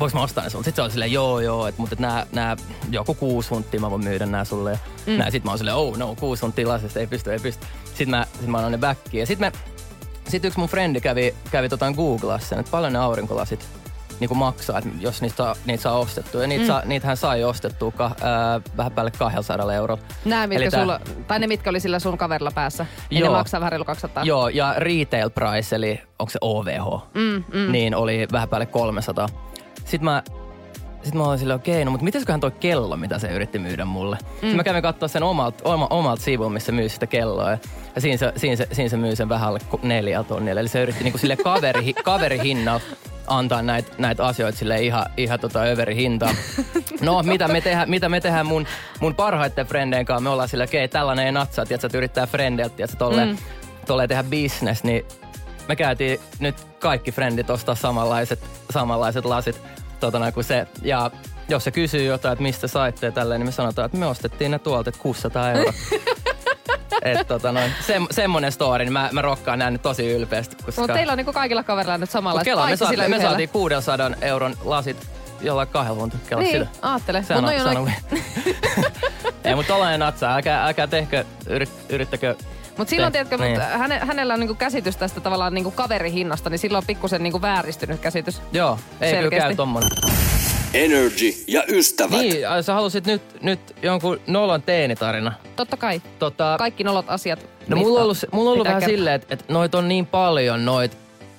[0.00, 0.64] voiko mä ostaa ne sulle?
[0.64, 2.56] Sitten se oli silleen, joo, joo, että, mutta et nää, nää,
[2.90, 4.70] joku kuusi hunttia mä voin myydä nää sulle.
[4.70, 5.22] Ja mm.
[5.22, 7.66] Sitten mä oon silleen, oh no, kuusi hunttia lasista, ei pysty, ei pysty.
[7.84, 9.20] Sitten mä, sit mä annan ne backiin.
[9.20, 9.58] Ja sitten me,
[10.28, 13.68] sit yksi mun frendi kävi, kävi tota Googlassa sen, että paljon ne aurinkolasit
[14.20, 16.40] niin kuin maksaa, että jos niitä saa, niitä saa ostettua.
[16.40, 16.66] Ja niitä mm.
[16.66, 20.02] saa, niitähän sai ostettua ka, ää, vähän päälle 200 eurolla.
[20.24, 22.86] Nämä, mitkä Eli tää- sulla, tai ne, mitkä oli sillä sun kaverilla päässä.
[23.10, 23.28] Ja Joo.
[23.32, 24.24] ne maksaa vähän reilu 200.
[24.24, 27.72] Joo, ja retail price, eli onko se OVH, Mm, mm.
[27.72, 29.28] niin oli vähän päälle 300.
[29.84, 30.22] Sitten mä,
[31.06, 34.16] sit mä olin silleen, okei, no mutta mitäsköhän toi kello, mitä se yritti myydä mulle.
[34.16, 34.30] Mm.
[34.32, 37.50] Sitten mä kävin katsoa sen omalta oma, omalta sivun, missä myy sitä kelloa.
[37.50, 37.58] Ja,
[37.94, 40.60] ja siinä, se, siinä, se, siinä se myy sen vähän alle neljällä tonnilla.
[40.60, 42.80] Eli se yritti niinku sille kaveri, kaverihinnalla
[43.26, 46.34] antaa näitä näit asioita sille ihan, ihan tota överi hintaa.
[47.00, 48.66] No, mitä me, tehdään, mitä me tehdään mun,
[49.00, 50.20] mun parhaiten frendeen kanssa?
[50.20, 53.36] Me ollaan sillä, okei, tällainen ei natsaa, tiedätkö, että yrittää frendeiltä, tiedätkö, tolleen, mm.
[53.86, 55.04] tolleen tehdä business, niin
[55.68, 59.60] me käytiin nyt kaikki frendit ostaa samanlaiset, samanlaiset lasit
[60.00, 60.66] tota, noin kuin se.
[60.82, 61.10] Ja
[61.48, 64.58] jos se kysyy jotain, että mistä saitte tälleen, niin me sanotaan, että me ostettiin ne
[64.58, 65.72] tuolta, että 600 euroa.
[67.02, 70.56] Et, tota, noin, se, semmonen story, niin mä, mä rokkaan näin nyt tosi ylpeästi.
[70.64, 73.20] Koska Mutta teillä on niinku kaikilla kaverilla nyt samanlaiset, Kela, me, paitsi saa, sillä me
[73.20, 74.96] saatiin 600 euron lasit
[75.40, 76.16] jollain kahdella hunta.
[76.28, 76.66] Kela Niin, sitä.
[76.82, 77.22] aattele.
[77.22, 77.90] Se on, on on
[79.44, 80.34] Ei, mutta tollainen natsaa.
[80.34, 82.34] Älkää, älkää tehkö, yrit, yrittäkö
[82.78, 83.60] Mutta silloin, Te- tiedätkö, niin.
[83.60, 87.42] mut häne, hänellä on niinku käsitys tästä tavallaan niinku kaverihinnasta, niin silloin on pikkusen niinku
[87.42, 88.42] vääristynyt käsitys.
[88.52, 89.90] Joo, ei kyllä käy tommonen.
[90.74, 92.18] Energy ja ystävät.
[92.18, 95.32] Niin, ai, sä halusit nyt, nyt jonkun nolon teenitarina.
[95.56, 96.02] Totta kai.
[96.18, 97.38] Tota, Kaikki nolot asiat.
[97.40, 100.06] no mistä mulla on ollut, mulla on ollut vähän silleen, että, että noit on niin
[100.06, 100.96] paljon noit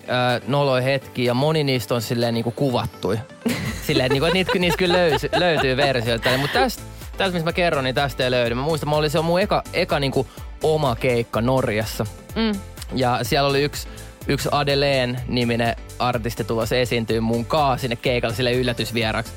[0.10, 3.20] äh, noloja hetkiä ja moni niistä on silleen niinku kuvattui.
[3.88, 6.38] silleen, että, niinku, että niitä, niistä kyllä löysi, löytyy versioita.
[6.38, 6.84] Mutta tästä,
[7.18, 8.56] tästä, missä mä kerron, niin tästä ei löydy.
[8.56, 10.28] Mä muistan, mä olin, se on mun eka, eka niinku
[10.64, 12.06] oma keikka Norjassa.
[12.36, 12.60] Mm.
[12.96, 13.88] Ja siellä oli yksi,
[14.28, 19.32] yksi Adeleen niminen artisti tulossa esiintyy mun kaa sinne keikalle sille yllätysvieraksi.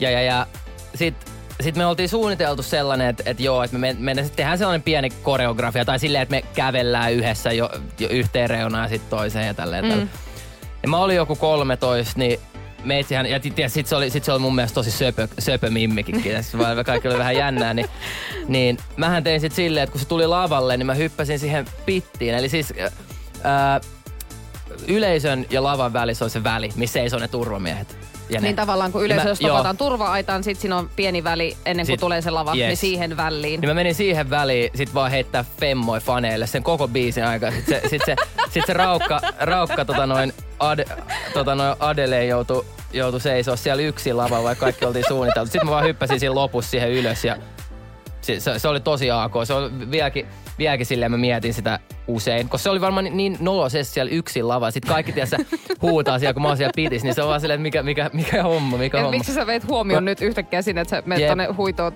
[0.00, 0.46] Ja, ja, ja
[0.94, 1.14] sit,
[1.60, 5.10] sit me oltiin suunniteltu sellainen, että, että joo, että me mennään sitten tehdään sellainen pieni
[5.10, 9.54] koreografia tai silleen, että me kävellään yhdessä jo, jo yhteen reunaan ja sitten toiseen ja
[9.54, 9.84] tälleen.
[9.84, 9.90] Mm.
[9.90, 10.10] tälleen.
[10.82, 12.40] Ja mä olin joku 13, niin
[12.86, 16.22] meitsihän, ja sitten sit se, oli, sit se oli mun mielestä tosi söpö, söpö mimmikin,
[16.22, 17.86] tässä vaan kaikki oli vähän jännää, niin,
[18.48, 22.34] niin mähän tein sitten silleen, että kun se tuli lavalle, niin mä hyppäsin siihen pittiin,
[22.34, 22.74] eli siis
[23.44, 23.80] ää,
[24.88, 27.96] yleisön ja lavan välissä on se väli, missä seisoo ne turvamiehet.
[28.30, 29.50] Ja ne- Niin tavallaan kun Niin yleisö, mä- jos joo.
[29.50, 32.66] topataan turva-aitaan, sit siinä on pieni väli ennen kuin Sit- tulee se lava, yes.
[32.66, 33.60] niin siihen väliin.
[33.60, 37.50] Niin mä menin siihen väliin, sit vaan heittää femmoi faneille sen koko biisin aikaa.
[37.50, 38.16] Sit se, sit se,
[38.50, 40.84] sit se raukka, raukka tota noin, Ad,
[41.34, 45.46] tota noin Adele joutui joutu seisoo siellä yksin lavalla, vaikka kaikki oltiin suunniteltu.
[45.52, 47.36] Sitten mä vaan hyppäsin siinä lopussa siihen ylös ja
[48.20, 49.32] se, se, se oli tosi AK.
[49.44, 50.26] Se oli vieläkin,
[50.58, 54.48] vieläkin silleen mä mietin sitä usein, koska se oli varmaan niin- niin nolosessa siellä yksin
[54.48, 54.70] lavalla.
[54.70, 55.36] Sitten kaikki tiedätkö,
[55.82, 58.10] huutaa siellä, kun mä oon siellä pitis, niin se on vaan silleen, että mikä, mikä,
[58.12, 59.18] mikä homma, mikä Et homma.
[59.18, 61.28] miksi sä veit huomioon nyt yhtäkkiä sinne, että sä menet Jep.
[61.30, 61.92] tonne huitoon?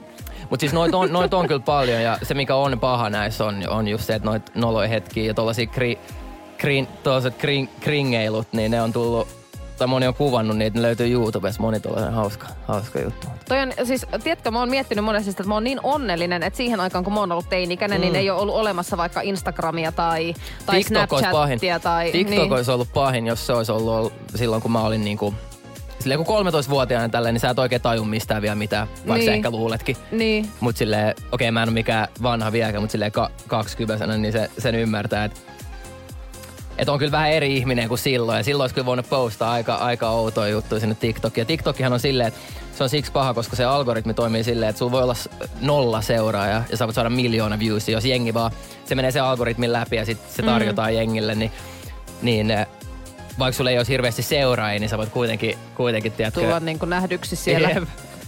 [0.50, 3.68] Mutta siis noit on, noit on kyllä paljon ja se mikä on paha näissä on,
[3.68, 5.98] on just se, että noit noloja hetkiä ja tollasia kri,
[6.58, 9.28] krin, kringeilut, niin ne on tullut,
[9.80, 13.26] tai moni on kuvannut niitä, ne löytyy YouTubessa, moni tollainen hauska, hauska juttu.
[13.48, 16.80] Toi on, siis, tiedätkö, mä oon miettinyt monesti, että mä oon niin onnellinen, että siihen
[16.80, 18.02] aikaan, kun mä oon ollut teini-ikäinen, mm.
[18.02, 20.34] niin ei ole ollut olemassa vaikka Instagramia tai,
[20.66, 21.18] tai TikTok.
[21.18, 22.12] Snapchatia tai...
[22.12, 22.52] TikTok niin.
[22.52, 25.34] olisi ollut pahin, jos se olisi ollut ol- silloin, kun mä olin niinku,
[25.98, 29.24] silleen kun 13-vuotiaana tälleen, niin sä et oikein taju mistään vielä mitään, vaikka Niin.
[29.24, 29.96] sä ehkä luuletkin.
[30.12, 30.48] Niin.
[30.60, 34.32] Mut silleen, okei okay, mä en ole mikään vanha vieläkään, mutta silleen ka- 20 niin
[34.32, 35.40] se, sen ymmärtää, että
[36.78, 38.36] et on kyllä vähän eri ihminen kuin silloin.
[38.38, 41.42] Ja silloin olisi kyllä voinut postaa aika, aika outoja juttuja sinne TikTokiin.
[41.42, 42.40] Ja TikTokihan on silleen, että
[42.76, 45.14] se on siksi paha, koska se algoritmi toimii silleen, että sulla voi olla
[45.60, 48.50] nolla seuraajaa ja sä voit saada miljoona viewsia, jos jengi vaan,
[48.84, 50.96] se menee se algoritmin läpi ja sitten se tarjotaan mm.
[50.96, 51.52] jengille, niin,
[52.22, 52.66] niin eh,
[53.38, 56.90] vaikka sulla ei olisi hirveästi seuraajia, niin sä voit kuitenkin, kuitenkin tiedätkö, Tulla niin kuin
[56.90, 57.84] nähdyksi siellä Jep.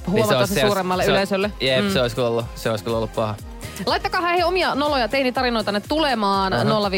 [0.06, 1.52] huomattavasti Niin se olisi- suuremmalle se, yleisölle.
[1.60, 1.90] Jep, mm.
[1.90, 3.34] se, olisi kyllä ollut, se olisi kyllä ollut paha.
[3.86, 6.90] Laittakaa hei omia noloja teinitarinoitanne tulemaan uh-huh.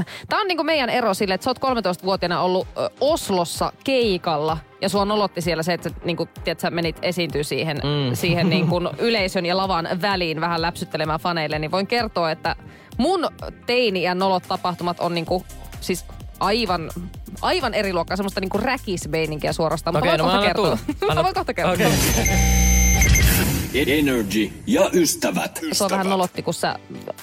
[0.00, 0.04] 050501719.
[0.28, 4.88] Tää on niinku meidän ero sille, että sä oot 13-vuotiaana ollut ö, Oslossa keikalla ja
[4.88, 8.14] sua nolotti siellä se, että sä, niinku, tiedät, sä menit esiintyä siihen, mm.
[8.22, 12.56] siihen niinku yleisön ja lavan väliin vähän läpsyttelemään faneille, niin voin kertoa, että
[12.96, 13.28] mun
[13.66, 15.44] teini ja nolot tapahtumat on niinku,
[15.80, 16.04] siis
[16.40, 16.90] aivan,
[17.42, 19.94] aivan eri luokkaa, semmoista niinku räkisbeininkiä suorastaan.
[19.94, 20.78] Mutta Okei, voin no kohta kertoa.
[21.14, 21.74] Mä voin kohta kertoa.
[21.74, 22.73] Okei.
[23.74, 25.60] Energy ja ystävät.
[25.72, 26.78] Sua vähän nolotti, kun sä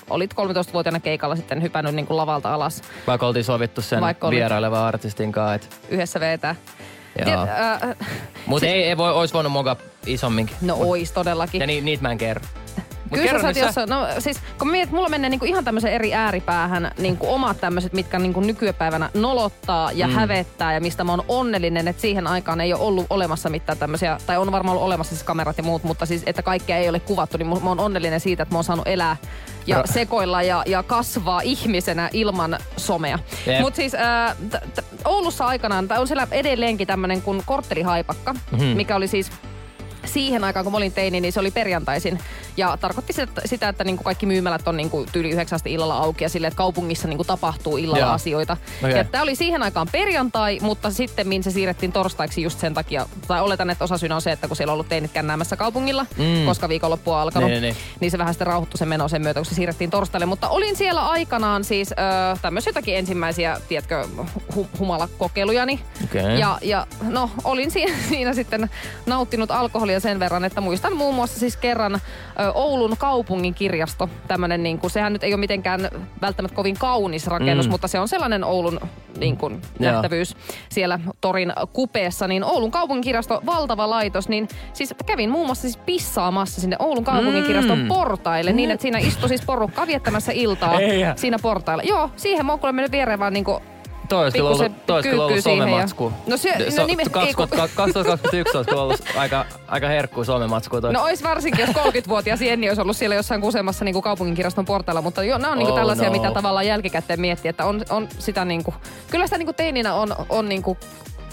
[0.10, 4.38] olit 13-vuotiaana keikalla sitten hypännyt niin kuin lavalta alas Vaikka oltiin sovittu sen Vaikka olit.
[4.38, 5.56] vierailevan artistin kanssa.
[5.56, 6.56] Et, yhdessä veetää.
[7.26, 7.42] Joo.
[7.44, 7.96] äh,
[8.46, 10.56] Mutta ei, ei voi, ois voinut moga isomminkin.
[10.62, 11.62] no ois todellakin.
[11.62, 12.46] Ja ni, niitä mä en kerro.
[13.14, 16.92] Kyllä sä saat jossain, no siis kun että mulla menee niinku ihan tämmöisen eri ääripäähän
[16.98, 20.14] niinku omat tämmöiset, mitkä niinku nykypäivänä nolottaa ja mm.
[20.14, 24.18] hävettää ja mistä mä oon onnellinen, että siihen aikaan ei ole ollut olemassa mitään tämmöisiä,
[24.26, 27.00] tai on varmaan ollut olemassa siis kamerat ja muut, mutta siis että kaikkea ei ole
[27.00, 29.18] kuvattu, niin mä oon onnellinen siitä, että mä oon saanut elää
[29.68, 33.20] ja Ra- sekoilla ja, ja kasvaa ihmisenä ilman somea.
[33.46, 33.62] Jep.
[33.62, 38.66] Mutta siis äh, t- t- Oulussa aikanaan, tai on siellä edelleenkin tämmöinen kuin korttelihaipakka, mm-hmm.
[38.66, 39.32] mikä oli siis
[40.06, 42.20] siihen aikaan, kun mä olin teini, niin se oli perjantaisin.
[42.58, 46.30] Ja tarkoitti sitä, sitä että niinku kaikki myymälät on niinku tyyli yhdeksästä illalla auki ja
[46.30, 48.12] sille, että kaupungissa niinku tapahtuu illalla Joo.
[48.12, 48.58] asioita.
[48.84, 48.98] Okei.
[48.98, 53.42] Ja tämä oli siihen aikaan perjantai, mutta sitten se siirrettiin torstaiksi just sen takia, tai
[53.42, 56.46] oletan, että osasyynä on se, että kun siellä on ollut teinit kännäämässä kaupungilla, mm.
[56.46, 59.40] koska viikonloppu on alkanut, Niin, niin, niin se vähän sitten rauhoittui se meno sen myötä,
[59.40, 60.26] kun se siirrettiin torstaille.
[60.26, 61.96] Mutta olin siellä aikanaan siis ö,
[62.42, 64.08] tämmöisiä jotakin ensimmäisiä, tiedätkö,
[64.56, 65.80] hu- humalakokeilujani.
[66.04, 66.40] Okei.
[66.40, 68.70] Ja, ja no, olin siinä, siinä sitten
[69.06, 72.00] nauttinut alkoholia sen verran, että muistan muun muassa siis kerran ö,
[72.54, 74.10] Oulun kaupungin kirjasto.
[74.28, 75.90] Tämmönen, niin kuin, sehän nyt ei ole mitenkään
[76.22, 77.72] välttämättä kovin kaunis rakennus, Mm.
[77.72, 78.80] mutta se on sellainen Oulun
[79.18, 80.36] niin kuin, nähtävyys
[80.70, 82.28] siellä torin kupeessa.
[82.28, 87.04] Niin Oulun kaupungin kirjasto, valtava laitos, niin siis kävin muun muassa siis pissaamassa sinne Oulun
[87.04, 87.88] kaupungin kirjaston Mm.
[87.88, 91.18] portaille niin, että siinä istui siis porukka viettämässä iltaa Eihän.
[91.18, 91.84] siinä portailla.
[91.84, 93.62] Joo, siihen mä oon kuule mennyt viereen vaan niinku
[94.10, 96.14] Toi olisi kyllä ollut, toi olisi kyllä ollut siihen ja- somematsku.
[96.28, 100.24] No se- no so, nime- ei kun- 20, 2021 olisi kyllä ollut aika, aika herkkuu
[100.24, 100.94] somematsku toi.
[100.94, 105.24] No ois varsinkin, jos 30-vuotias Jenni olisi ollut siellä jossain kusemassa niin kaupunginkirjaston portailla, mutta
[105.24, 106.12] jo, nämä on niin Oh tällaisia, no.
[106.12, 108.76] mitä tavallaan jälkikäteen miettii, että on, on sitä niin kuin,
[109.12, 110.78] kyllä sitä niin kuin teininä on, on niin kuin,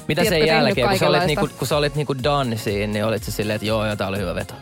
[0.09, 3.22] Mitä sen jälkeen, kun sä olit, niinku, kun sä olit niinku done siinä, niin olit
[3.22, 4.54] se silleen, että joo, joo, tää oli hyvä veto.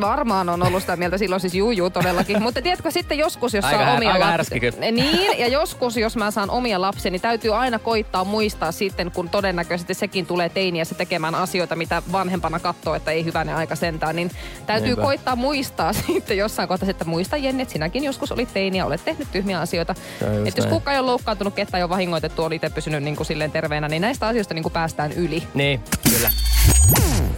[0.00, 2.42] Varmaan on ollut sitä mieltä silloin siis juu, juu todellakin.
[2.42, 4.70] Mutta tiedätkö sitten joskus, jos Aika saa omia aika lapsia.
[4.92, 9.28] Niin, ja joskus, jos mä saan omia lapsia, niin täytyy aina koittaa muistaa sitten, kun
[9.28, 14.16] todennäköisesti sekin tulee teiniässä tekemään asioita, mitä vanhempana katsoo, että ei hyvänen aika sentään.
[14.16, 14.30] Niin
[14.66, 15.02] täytyy Niinpä.
[15.02, 19.04] koittaa muistaa sitten jossain kohtaa, että muista Jenni, että sinäkin joskus olit teini ja olet
[19.04, 19.94] tehnyt tyhmiä asioita.
[20.18, 23.16] Se Että jos kukaan ei ole loukkaantunut, ketään ei ole vahingoitettu, oli itse pysynyt niin
[23.16, 25.42] kuin silleen terveenä, niin näistä asioista niin kuin päästään yli.
[25.54, 25.80] Niin,
[26.10, 26.30] kyllä.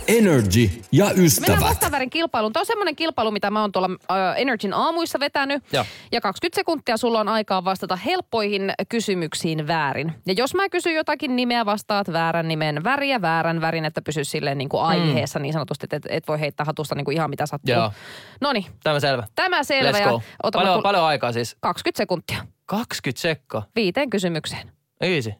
[0.09, 1.61] Energy ja Mennään ystävät.
[1.61, 2.11] vastaavärin
[2.51, 2.53] kilpailuun.
[2.53, 5.63] Tämä on semmoinen kilpailu, mitä mä oon tuolla äh, Energyn aamuissa vetänyt.
[5.73, 5.85] Joo.
[6.13, 10.13] Ja 20 sekuntia sulla on aikaa vastata helppoihin kysymyksiin väärin.
[10.27, 14.59] Ja jos mä kysyn jotakin nimeä, vastaat väärän nimen väriä, väärän värin, että pysy silleen
[14.59, 17.47] niin kuin aiheessa niin sanotusti, että et, et voi heittää hatusta niin kuin ihan mitä
[17.47, 17.75] sattuu.
[17.75, 17.93] Joo.
[18.41, 19.27] Noniin, Tämä selvä.
[19.35, 19.91] tämä selvä.
[19.99, 20.23] Let's ja go.
[20.43, 21.57] otamme Paljon, kul- paljon aikaa siis.
[21.61, 23.63] 20 sekuntia 20 sekkaa.
[23.77, 24.73] viiteen kysymykseen.
[25.01, 25.33] Easy.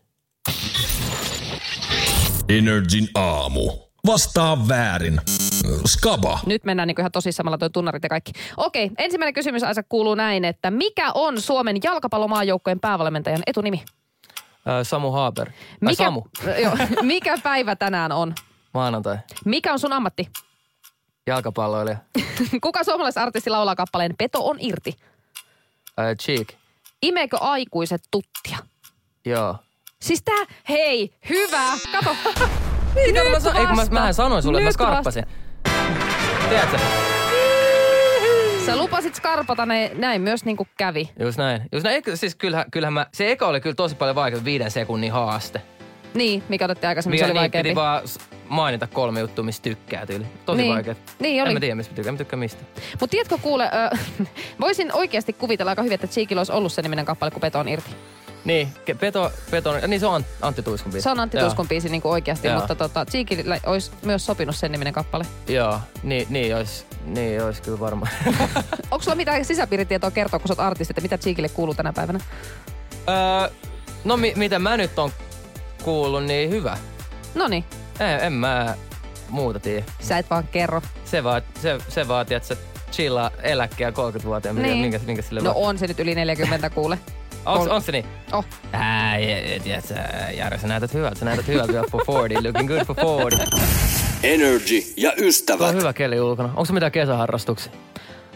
[2.49, 3.73] Energin aamu.
[4.07, 5.21] Vastaa väärin.
[5.87, 6.39] Skaba.
[6.47, 8.33] Nyt mennään niin kuin ihan tosissaan, samalla toi tunnarit ja kaikki.
[8.57, 13.85] Okei, ensimmäinen kysymys Aisa kuuluu näin, että mikä on Suomen jalkapallomaajoukkojen päävalmentajan etunimi?
[14.83, 15.47] Samu Haber.
[15.47, 16.23] Tai Mikä, Samu.
[16.65, 18.35] Joo, mikä päivä tänään on?
[18.75, 19.19] Maanantai.
[19.45, 20.29] Mikä on sun ammatti?
[21.27, 21.97] Jalkapalloilija.
[22.63, 24.97] Kuka suomalaisartisti laulaa kappaleen Peto on irti?
[26.01, 26.49] Ö, Cheek.
[27.03, 28.59] Imeekö aikuiset tuttia?
[29.25, 29.57] Joo.
[30.03, 32.17] Siis tää, hei, hyvä, kato.
[32.95, 33.95] Niin, kato, mä, Nyt sa- ei, kun mä, vasta.
[33.95, 35.25] mähän sanoin sulle, että mä Nyt skarppasin.
[36.51, 36.79] Tiedätkö?
[38.67, 41.11] Sä lupasit skarpata, ne, näin myös niinku kävi.
[41.21, 41.63] Just näin.
[41.73, 42.03] Just näin.
[42.15, 45.63] Siis kyllähän, kyllähän mä, se eka oli kyllä tosi paljon vaikea, viiden sekunnin haaste.
[46.15, 47.69] Niin, mikä otettiin aikaisemmin, Mikä se oli niin, vaikeampi.
[47.69, 48.03] piti vaan
[48.49, 50.27] mainita kolme juttua, mistä tykkää tyyli.
[50.47, 50.75] Tosi Niin.
[50.75, 50.95] vaikea.
[51.19, 51.51] Niin oli.
[51.51, 52.15] En mä tiedä, mistä mä tykkään.
[52.15, 52.63] Mä tykkään mistä.
[53.01, 53.97] Mutta tiedätkö kuule, ö,
[54.61, 57.69] voisin oikeasti kuvitella aika hyvin, että Cheekillä olisi ollut se niminen kappale, kun Peto on
[57.69, 57.91] irti.
[58.45, 58.69] Niin,
[59.01, 61.03] Peto, Peto, niin se on Antti Tuiskun biisi.
[61.05, 61.47] Se on Antti Joo.
[61.47, 62.59] Tuskun biisi niin kuin oikeasti, Joo.
[62.59, 65.25] mutta tota, Cheekillä olisi myös sopinut sen niminen kappale.
[65.49, 68.13] Joo, niin, niin ois, niin ois kyllä varmaan.
[68.91, 72.21] Onko sulla mitään sisäpiiritietoa kertoa, kun sä oot artisti, että mitä Cheekille kuuluu tänä päivänä?
[73.09, 73.51] Öö,
[74.05, 75.11] no mi- mitä mä nyt on
[75.85, 76.79] kuullut, niin hyvä.
[77.35, 77.65] Noniin,
[78.01, 78.75] En, en mä
[79.29, 79.85] muuta tiedä.
[80.01, 80.83] sä et vaan kerro.
[81.05, 82.57] Se, vaat, se, se vaatii, että sä
[82.93, 84.61] chillaa eläkkeellä 30-vuotiaana.
[84.63, 84.79] Niin.
[84.79, 86.99] Minkä, minkä sille No vaan- on se nyt yli 40 kuule.
[87.47, 88.05] Onks, on- onks se niin?
[88.33, 88.45] Oh.
[88.73, 89.17] Ää,
[89.65, 89.95] tiedät sä,
[90.37, 91.19] Jari, sä näytät hyvältä.
[91.19, 92.49] Sä näytät hyvältä vielä for 40.
[92.49, 93.57] Looking good for 40.
[94.23, 95.69] Energy ja Tuo ystävät.
[95.69, 96.49] on hyvä keli ulkona.
[96.49, 97.73] Onko se mitään kesäharrastuksia?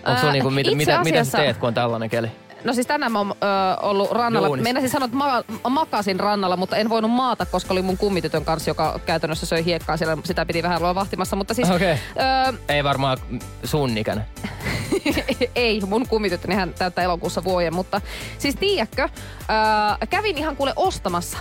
[0.07, 2.29] Onko sulla niinku, mitä, itse mitä, mitä sä teet, kun on tällainen keli?
[2.65, 3.35] No siis tänään mä oon ö,
[3.83, 4.49] ollut rannalla.
[4.49, 4.63] Duunissa.
[4.65, 8.71] Meinasin sanoa, että ma- makasin rannalla, mutta en voinut maata, koska oli mun kummitytön kanssa,
[8.71, 10.17] joka käytännössä söi hiekkaa siellä.
[10.25, 11.71] Sitä piti vähän olla vahtimassa, mutta siis...
[11.71, 11.99] Okei.
[12.49, 13.19] ö, Ei varmaan
[13.65, 13.91] sun
[15.55, 18.01] ei, mun kummityttöni hän täyttää elokuussa vuoden, mutta
[18.39, 21.39] siis tiedätkö, ö, kävin ihan kuule ostamassa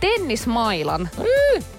[0.00, 1.08] tennismailan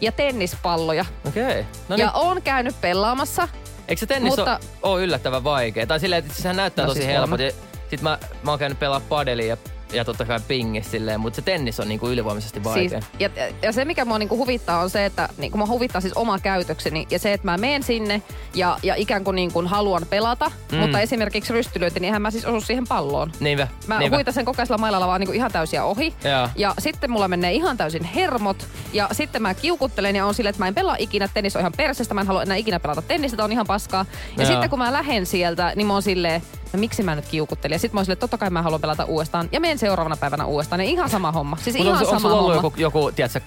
[0.02, 1.06] ja tennispalloja.
[1.28, 1.44] Okei.
[1.44, 1.64] Okay.
[1.90, 2.16] No ja niin.
[2.16, 3.48] oon käynyt pelaamassa.
[3.88, 5.88] Eikö se tennis mutta- ole yllättävän vaikea?
[5.88, 7.40] Tai silleen, että sehän näyttää No tosi siis helpot.
[7.88, 9.58] Ja Sit mä, mä oon käynyt pelaa padelia ja,
[9.94, 13.02] ja totta kai pingis silleen, mutta se tennis on niinku ylivoimaisesti vaikea.
[13.02, 13.30] Siis, ja,
[13.62, 17.08] ja se, mikä mua niinku huvittaa, on se, että niinku mua huvittaa siis oma käytökseni
[17.12, 18.22] ja se, että mä menen sinne
[18.54, 20.78] ja, ja ikään kuin, niinku haluan pelata, mm.
[20.78, 23.32] mutta esimerkiksi rystylyönti, niin eihän mä siis osu siihen palloon.
[23.40, 24.18] Niinpä, Mä niinpä.
[24.18, 26.14] huitasen kokeisella mailalla vaan niinku ihan täysiä ohi.
[26.24, 26.50] Joo.
[26.56, 28.68] Ja sitten mulla menee ihan täysin hermot.
[28.94, 31.28] Ja sitten mä kiukuttelen ja on silleen, että mä en pelaa ikinä.
[31.34, 32.14] Tennis on ihan persestä.
[32.14, 33.44] Mä en halua enää ikinä pelata tennistä.
[33.44, 34.06] On ihan paskaa.
[34.38, 34.52] Ja Joo.
[34.52, 36.42] sitten kun mä lähden sieltä, niin mä oon silleen,
[36.74, 37.76] no miksi mä nyt kiukuttelin?
[37.76, 39.50] Ja sitten mä oon että totta kai mä haluan pelata uudestaan.
[39.52, 40.82] Ja menen seuraavana päivänä uudestaan.
[40.82, 41.58] Ja ihan sama homma.
[41.62, 42.68] Siis Mut ihan on, sama on sulla ollut homma.
[42.68, 43.40] joku, joku tiedätkö,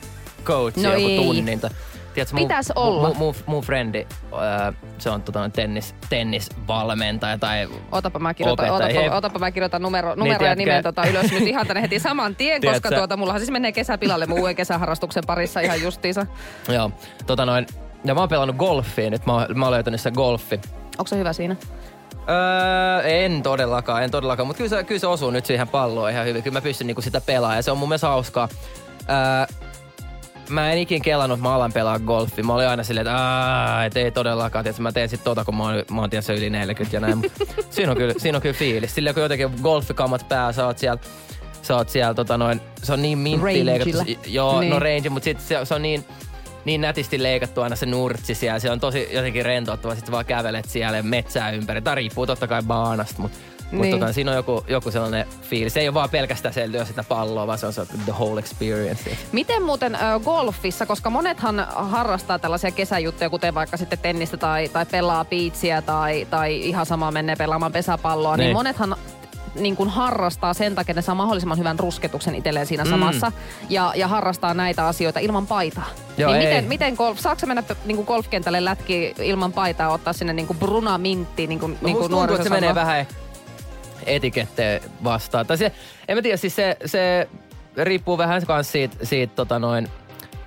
[0.45, 1.17] coach, No joku ei.
[1.17, 1.61] tunnin?
[1.61, 1.71] Tai,
[2.15, 3.09] tiedätkö, mun, Pitäis mun- olla.
[3.09, 4.07] Mun, mun, mun friendi,
[4.69, 9.19] äh, se on tota, tennis, tennisvalmentaja tai Otapa mä kirjoitan, Opettaja, otapa, hei.
[9.19, 12.37] otapa mä kirjoitan numero, numero ja tiedätkö- nimen tota ylös nyt ihan tänne heti saman
[12.37, 16.27] tien, koska Tiedätkö- tuota, mullahan siis menee kesäpilalle mun uuden kesäharrastuksen parissa ihan justiinsa.
[16.75, 16.91] Joo,
[17.27, 17.67] tota noin.
[18.05, 20.61] Ja mä oon pelannut golfia nyt, mä, oon- mä oon löytänyt se golfi.
[20.99, 21.57] Onko se hyvä siinä?
[22.29, 26.27] Öö, en todellakaan, en todellakaan, mutta kyllä se, kyllä se osuu nyt siihen palloon ihan
[26.27, 26.43] hyvin.
[26.43, 28.49] Kyllä mä pystyn niinku sitä pelaamaan ja se on mun mielestä hauskaa.
[29.01, 29.57] Öö,
[30.49, 32.45] mä en ikin kelannut, että mä alan pelaa golfia.
[32.45, 34.65] Mä olin aina silleen, että aah, et ei todellakaan.
[34.65, 37.19] Tiedätkö, mä teen sit tota, kun mä oon, mä oon tiedätkö, yli 40 ja näin.
[37.19, 37.33] Mut
[37.71, 38.95] siinä, on kyllä, siinä on kyllä fiilis.
[38.95, 41.01] Silleen kun jotenkin golfikammat pää, sä oot siellä,
[41.63, 43.99] sä oot siellä tota noin, se on niin mintti leikattu.
[44.27, 44.71] Joo, Niin.
[44.71, 46.05] no range, mutta sit se, se on niin,
[46.65, 48.59] niin nätisti leikattu aina se nurtsi siellä.
[48.59, 49.95] Se on tosi jotenkin rentouttava.
[49.95, 51.83] Sitten vaan kävelet siellä metsää ympäri.
[51.83, 53.39] Tämä riippuu totta kai baanasta, mutta
[53.73, 53.83] Niin.
[53.83, 53.99] niin.
[54.01, 55.75] tota, siinä on joku, joku sellainen fiilis.
[55.75, 58.41] Se ei ole vaan pelkästään se, lyö sitä palloa, vaan se on se the whole
[58.41, 59.11] experience.
[59.33, 64.87] Miten muuten ö, golfissa, koska monethan harrastaa tällaisia kesäjuttuja, kuten vaikka sitten tennistä tai, tai
[64.87, 68.57] pelaa piitsiä tai, tai ihan sama menee pelaamaan pesäpalloa, niin Niin.
[68.57, 68.97] monethan
[69.61, 72.91] niin kuin harrastaa sen takia, että ne saa mahdollisimman hyvän rusketuksen itselleen siinä Mm.
[72.91, 73.33] samassa
[73.69, 75.87] ja, ja harrastaa näitä asioita ilman paitaa.
[76.19, 76.49] Joo, niin ei.
[76.49, 80.59] miten, miten golf, saako mennä niin kuin golfkentälle lätki ilman paitaa ottaa sinne niin kuin
[80.59, 83.07] bruna mintti, niin kuin, No niin kuin tuntuu, että se menee vähän
[84.07, 85.47] etiketteen vastaan.
[85.47, 85.73] Tai se,
[86.09, 87.29] en mä tiedä, siis se, se
[87.77, 89.89] riippuu vähän kans siitä, siitä tota noin,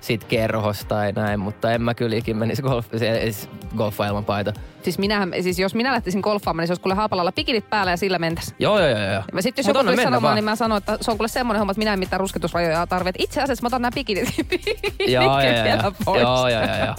[0.04, 3.32] siitä kerhosta tai näin, mutta en mä kyllä ikin menisi golf, se-
[3.76, 4.52] golfaa ilman paita.
[4.82, 7.96] Siis, minähän, siis jos minä lähtisin golfaamaan, niin se olisi kuule haapalalla pikilit päällä ja
[7.96, 8.54] sillä mentäs.
[8.58, 8.98] Joo, joo, joo.
[9.12, 9.22] joo.
[9.34, 10.34] Ja sitten jos Mut joku tulisi sanomaan, vaan.
[10.34, 13.22] niin mä sanoin, että se on kuule semmoinen homma, että minä en mitään rusketusrajoja tarvitse.
[13.22, 16.22] Itse asiassa mä otan nämä pikinit, pikinit Joo, joo, joo, pois.
[16.22, 16.94] joo, joo, joo, joo.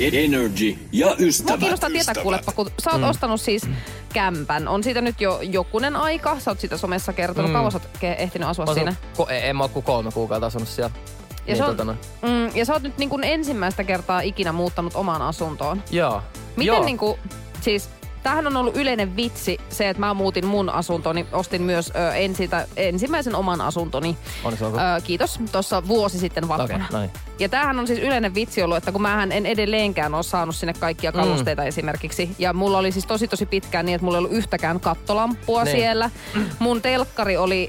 [0.00, 1.60] Energy ja Mua ystävät.
[1.60, 3.08] kiinnostaa tietää kuulepa, kun sä oot mm.
[3.08, 3.62] ostanut siis
[4.12, 4.68] kämpän.
[4.68, 6.40] On siitä nyt jo jokunen aika.
[6.40, 7.50] Sä oot siitä somessa kertonut.
[7.50, 7.54] Mm.
[7.54, 8.94] Kauan sä oot ehtinyt asua Mä siinä?
[9.16, 10.90] ko, en mä oo kuin kolme kuukautta asunut siellä.
[10.96, 14.52] Ja, Niin, se on, tota mm, ja sä oot nyt niin kuin ensimmäistä kertaa ikinä
[14.52, 15.82] muuttanut omaan asuntoon.
[15.90, 16.22] Joo.
[16.56, 16.84] Miten Joo.
[16.84, 17.18] niin kuin,
[17.60, 17.90] siis
[18.22, 21.26] tämähän on ollut yleinen vitsi se, että mä muutin mun asuntoni.
[21.32, 24.16] Ostin myös ö, ensitä, ensimmäisen oman asuntoni.
[24.46, 25.40] Ö, kiitos.
[25.52, 26.86] Tuossa vuosi sitten Okei, vappuna.
[26.92, 27.10] no niin.
[27.38, 30.72] Ja tämähän on siis yleinen vitsi ollut, että kun mähän en edelleenkään ole saanut sinne
[30.72, 31.68] kaikkia kalusteita mm.
[31.68, 32.30] esimerkiksi.
[32.38, 35.76] Ja mulla oli siis tosi tosi pitkään niin, että mulla ei ollut yhtäkään kattolamppua Niin.
[35.76, 36.10] siellä.
[36.58, 37.68] Mun telkkari oli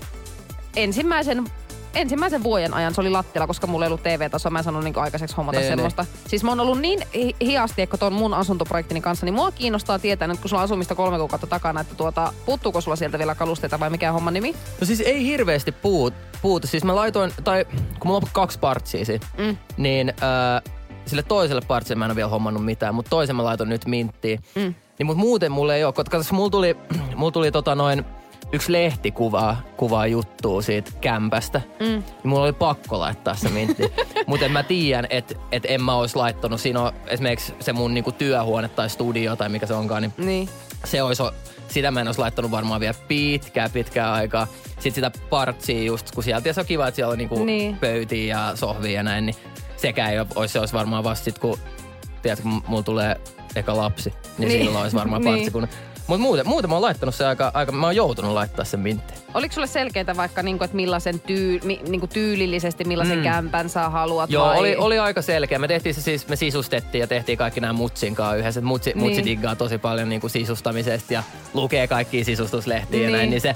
[0.75, 1.43] ensimmäisen
[1.95, 4.49] ensimmäisen vuoden ajan se oli lattialla, koska mulla ei ollut TV-tasoa.
[4.51, 6.05] Mä en saanut niin aikaiseksi hommata Niin, semmoista.
[6.27, 9.99] Siis mä oon ollut niin hi- hiasti, että ton mun asuntoprojektini kanssa, niin mua kiinnostaa
[9.99, 13.35] tietää nyt, kun sulla on asumista kolme kuukautta takana, että tuota, puuttuuko sulla sieltä vielä
[13.35, 14.55] kalusteita vai mikä on homman nimi?
[14.81, 16.67] No siis ei hirveästi puut, puutu.
[16.67, 17.65] Siis mä laitoin, tai
[17.99, 19.57] kun mulla on kaksi partsia siinä, Mm.
[19.77, 20.73] niin äh,
[21.05, 24.39] sille toiselle partsille mä en ole vielä hommannut mitään, mutta toisen mä laitoin nyt minttiin.
[24.55, 24.73] Mm.
[24.99, 26.77] Niin mut muuten mulla ei ole, koska mulla tuli,
[27.15, 28.05] mulla tuli tota noin,
[28.51, 31.61] yksi lehti kuvaa, kuvaa juttua siitä kämpästä.
[31.79, 31.85] Mm.
[31.85, 33.83] Niin mulla oli pakko laittaa se mintti.
[34.27, 36.61] Mutta mä tiedän, että et en mä ois laittanut.
[36.61, 40.49] Siinä on esimerkiksi se mun niinku työhuone tai studio tai mikä se onkaan, niin Niin.
[40.85, 41.23] se olisi,
[41.67, 44.47] sitä mä en olisi laittanut varmaan vielä pitkää, pitkää aikaa.
[44.69, 47.45] Sitten sitä partsia just, kun sieltä, ja se on kiva, että siellä on niinku Niin.
[47.47, 47.77] niin.
[47.77, 49.35] pöytiä ja sohvia ja näin, niin
[49.77, 51.57] sekään ei olisi, se olisi varmaan vasta sit, kun,
[52.21, 53.21] tiedätkö, kun mulla tulee
[53.55, 54.47] eka lapsi, niin, Niin.
[54.49, 54.59] niin.
[54.65, 55.35] silloin olisi varmaan Niin.
[55.35, 55.67] partsi, kun
[56.09, 59.19] Mutta muuten, muuten mä oon laittanut se aika, aika, mä oon joutunut laittaa sen minttiin.
[59.33, 63.23] Oliko sulle selkeitä vaikka, niinku, että millaisen tyy, mi, niinku tyylillisesti, millaisen mm.
[63.23, 64.29] kämpän sä haluat?
[64.29, 64.59] Joo, vai?
[64.59, 65.59] oli, oli aika selkeä.
[65.59, 68.61] Me tehtiin se siis, me sisustettiin ja tehtiin kaikki nämä mutsin kanssa yhdessä.
[68.61, 68.99] Mutsi, niin.
[68.99, 73.11] mutsi diggaa tosi paljon niin kuin sisustamisesta ja lukee kaikki sisustuslehtiä niin.
[73.11, 73.29] ja näin.
[73.29, 73.55] Niin se,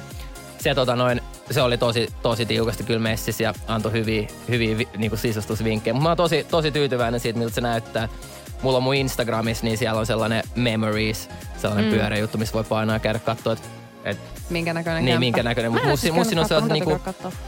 [0.59, 4.87] se, tota noin, se oli tosi, tosi tiukasti kyllä messis ja antoi hyviä, hyviä vi,
[4.97, 5.93] niin kuin sisustusvinkkejä.
[5.93, 8.09] Mutta mä oon tosi, tosi tyytyväinen siitä, miltä se näyttää.
[8.63, 11.91] Mulla on mun Instagramissa, niin siellä on sellainen memories, sellainen mm.
[11.97, 13.67] pyöreä juttu, missä voi painaa ja käydä katsoa, että
[14.05, 14.17] et,
[14.49, 15.19] Minkä näköinen niin, kämppä?
[15.19, 15.71] minkä näköinen.
[15.71, 16.99] Mutta mut, siis siinä on sellaiset niinku,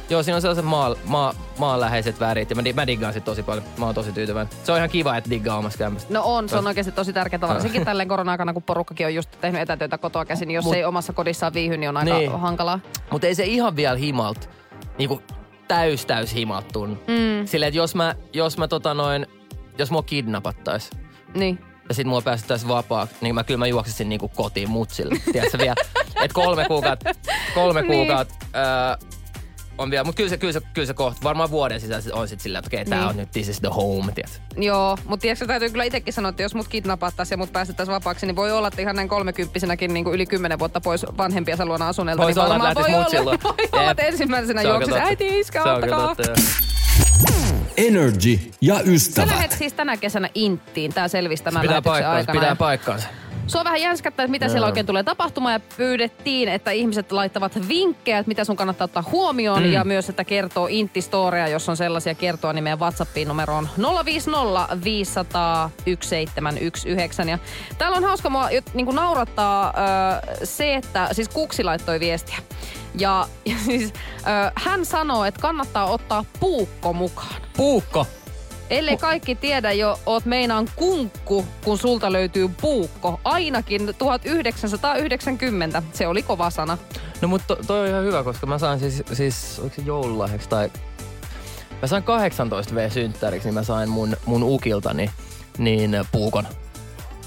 [0.10, 3.66] joo, siinä on sellaiset maa, maa, maanläheiset värit ja mä, mä diggaan sit tosi paljon.
[3.78, 4.54] Mä oon tosi tyytyväinen.
[4.64, 6.14] Se on ihan kiva, että diggaa omasta kämpästä.
[6.14, 9.62] No on, se on oikeasti tosi tärkeää, varsinkin tälleen korona-aikana, kun porukkakin on just tehnyt
[9.62, 12.32] etätyötä kotoa käsin, niin jos Mut- ei omassa kodissaan viihy, niin on aika Niin.
[12.40, 12.80] hankalaa.
[13.12, 14.50] Mutta ei se ihan vielä himalt,
[14.98, 15.22] niinku
[15.68, 16.96] täys täys himalt tunnu.
[16.96, 19.28] Mm, Silleen, että jos mä, jos mä tota noin,
[19.78, 20.90] jos mua kidnappattais
[21.36, 21.60] niin.
[21.90, 25.16] ja sit mua päästettäis vapaa, niin mä kyllä mä juoksisin niinku kotiin mutsille.
[25.32, 25.76] Tiedätkö vielä?
[26.24, 27.10] Et kolme kuukautta,
[27.56, 27.92] kolme Niin.
[27.92, 29.08] kuukautta öö,
[29.78, 32.40] on vielä, mutta kyllä se, kyllä, se, kyllä se kohta, varmaan vuoden sisällä on sit
[32.40, 33.10] silleen, että okei, tää Niin.
[33.10, 34.38] on nyt this is the home, tiedätkö?
[34.58, 38.26] Joo, mutta tiedätkö, täytyy kyllä itsekin sanoa, että jos mut kidnapattaisiin ja mut päästettäisiin vapaaksi,
[38.26, 41.88] niin voi olla, että ihan näin kolmekymppisenäkin niin kuin yli kymmenen vuotta pois vanhempiensa luona
[41.88, 42.24] asuneelta.
[42.24, 45.70] Vois niin olla, että lähtis voi olla, voi olla, että ensimmäisenä juoksisi, äiti, iskä, Se
[47.78, 49.30] Energy ja Sä ystävät.
[49.30, 52.40] lähdet siis tänä kesänä Inttiin, tää selvisi tämän Pitää lähetyksen paikkaansa, aikana.
[52.40, 53.08] pitää paikkaansa.
[53.48, 58.18] Sua vähän jänskättää, että mitä siellä oikein tulee tapahtumaan ja pyydettiin, että ihmiset laittavat vinkkejä,
[58.18, 59.72] että mitä sun kannattaa ottaa huomioon mm.
[59.72, 63.70] ja myös, että kertoo Intti-storia, jos on sellaisia kertoa, niin meidän WhatsAppiin numeroon
[64.06, 67.24] 050 500 1719.
[67.24, 67.40] Ja
[67.78, 69.74] täällä on hauska mua niin kuin naurattaa
[70.44, 72.38] se, että siis Kuksi laittoi viestiä.
[72.98, 73.94] Ja, ja siis
[74.56, 77.42] hän sanoo, että kannattaa ottaa puukko mukaan.
[77.58, 78.08] Puukko!
[78.70, 83.20] Ellei kaikki tiedä jo, oot meinaan kunkku, kun sulta löytyy puukko.
[83.24, 85.84] Ainakin 1990.
[85.94, 86.78] Se oli kova sana.
[87.22, 90.50] No mutta to, toi on ihan hyvä, koska mä sain siis, siis oliko se joululahjaksi
[90.50, 90.72] tai...
[91.82, 95.10] Mä sain 18 V-synttäriksi, niin mä sain mun, mun ukiltani
[95.58, 96.48] niin puukon.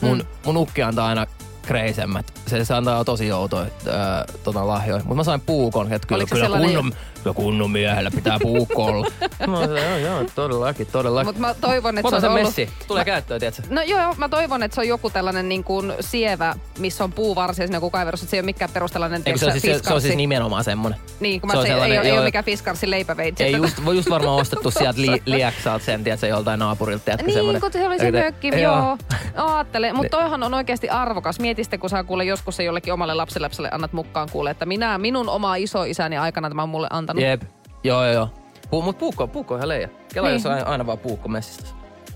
[0.00, 0.24] Mun, Mm.
[0.46, 1.26] mun ukki antaa aina
[1.62, 2.32] kreisemmät.
[2.46, 4.98] Se, se antaa tosi outoja ää, tota, lahjoja.
[5.02, 9.06] Mutta mä sain puukon, että kyllä, kyllä, sellainen- kunnon, kyllä kunnon miehellä pitää puukko olla.
[9.46, 11.26] mä sanoin, joo, joo, todellakin, todellakin.
[11.28, 12.46] Mutta mä toivon, että Mä otan se on ollut...
[12.46, 12.70] messi.
[12.88, 13.62] Tulee käyttöön, tiedätkö?
[13.70, 17.12] No joo, joo, mä toivon, että se on joku tällainen niin kuin sievä, missä on
[17.12, 19.62] puuvarsi ja siinä joku kaiverus, että se ei ole mikään perustellainen Eikö se, on siis,
[19.62, 20.98] se, se on siis nimenomaan semmonen.
[21.20, 22.24] Niin, kun se mä on se, ei, sellainen- ole, ei joo, ole joo.
[22.24, 23.44] mikään fiskarsi leipäveitsi.
[23.44, 27.04] Ei just, just varmaan ostettu sieltä li, lieksaat sen, tiedätkö, joltain naapurilta.
[27.04, 28.98] Tiedätkö, Niin, semmonen- kun se oli se mökki, joo.
[29.36, 29.92] Aattele.
[29.92, 31.40] Mutta toihan on oikeasti arvokas.
[31.40, 34.98] Mieti sitten, kun sä kuule joskus se jollekin omalle lapsenlapselle annat mukaan kuule, että minä,
[34.98, 37.07] minun oma isoisäni aikana tämä on mulle antanut.
[37.16, 37.42] Jep.
[37.84, 38.28] Joo, joo, joo.
[38.70, 39.88] Pu, mut puukko, puukko on ihan leija.
[40.14, 40.34] Kela, Niin.
[40.34, 41.66] jos on aina, vaan puukko messissä.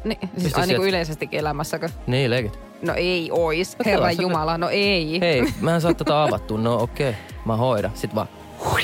[0.05, 0.89] Niin, siis Pistä aina niin kuin sieltä.
[0.89, 1.89] yleisestikin elämässäkö?
[2.07, 2.59] Niin, legit.
[2.83, 5.21] No ei ois, No kyllä, jumala, no ei.
[5.21, 6.59] Hei, mä en saa tätä avattua.
[6.59, 7.21] No okei, okay.
[7.45, 7.91] mä hoidan.
[7.95, 8.29] Sitten vaan
[8.71, 8.83] hui,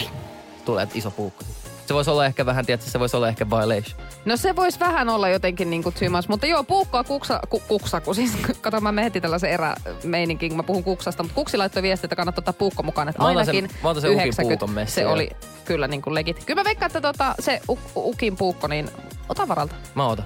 [0.64, 1.44] tulee iso puukko.
[1.86, 4.00] Se voisi olla ehkä vähän, tiedätkö, se voisi olla ehkä violation.
[4.24, 8.00] No se voisi vähän olla jotenkin niin kuin tyymas, mutta joo, puukkoa kuksa, ku, kuksa,
[8.00, 12.06] kun siis kato mä heti tällaisen erämeininkin, kun mä puhun kuksasta, mutta kuksi laittoi viestiä,
[12.06, 14.58] että kannattaa ottaa puukko mukaan, että Mä otan ainakin sen- mä otan sen ukin 90,
[14.60, 15.30] puukon messiin, se oli
[15.64, 16.44] kyllä niin kuin legit.
[16.44, 18.90] Kyllä mä veikkaan, että tota, se u, ukin puukko, niin
[19.28, 19.74] ota varalta.
[19.94, 20.24] Mä otan.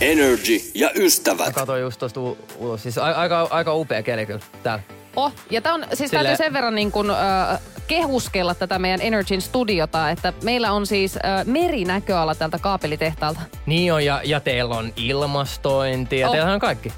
[0.00, 1.54] Energy ja Mä ystävät.
[1.54, 2.82] katsoin just tosta u- ulos.
[2.82, 4.82] Siis a- aika, aika upea keli kyllä täällä.
[5.16, 9.00] Oh, ja tää on, siis Sille- täytyy sen verran niin kuin, äh, kehuskella tätä meidän
[9.02, 13.40] Energyn studiota, että meillä on siis äh, merinäköala tältä kaapelitehtaalta.
[13.66, 16.30] Niin on, ja, ja teillä on ilmastointia, Oh.
[16.30, 16.36] oh.
[16.36, 16.92] teillä on kaikki.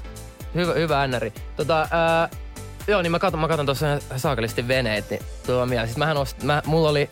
[0.55, 1.33] Hyvä, hyvä ännäri.
[1.57, 2.29] Tota, ää,
[2.87, 3.85] joo, niin mä katon, mä katon tuossa
[4.17, 5.87] saakelisti veneet, niin tuo mieleen.
[5.87, 7.09] Siis mähän ost, mä, mulla oli,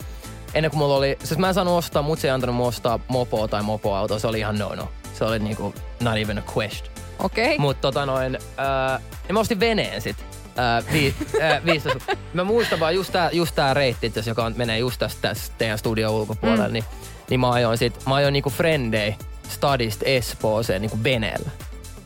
[0.53, 3.47] ennen kuin mulla oli, siis mä en saanut ostaa, mut se ei antanut ostaa mopoa
[3.47, 4.89] tai mopoautoa, se oli ihan no no.
[5.13, 6.93] Se oli niinku not even a question.
[7.19, 7.45] Okei.
[7.45, 7.57] Okay.
[7.57, 10.28] Mut tota noin, ää, ja mä ostin veneen sit.
[10.60, 12.17] Ää, vi, ää, 15.
[12.34, 15.56] Mä muistan vaan just tää, just tää reitti, itse joka on, menee just tästä, tästä
[15.58, 16.74] teidän studion ulkopuolelle, mm.
[16.74, 16.86] niin,
[17.30, 19.15] niin mä ajoin sit, mä ajoin niinku Frendei
[19.50, 21.50] Stadista Espooseen niinku veneellä.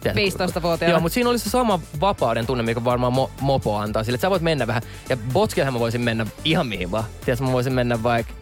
[0.02, 0.44] Tiedätkö?
[0.46, 0.94] 15-vuotiaana.
[0.94, 4.26] Joo, mutta siinä oli se sama vapauden tunne, mikä varmaan mo- mopo antaa sille, että
[4.26, 4.84] sä voit mennä vähän.
[5.10, 7.04] Ja Botskillehän mä voisin mennä ihan mihin vaan.
[7.26, 8.34] Tiedätkö, mä voisin mennä vaikka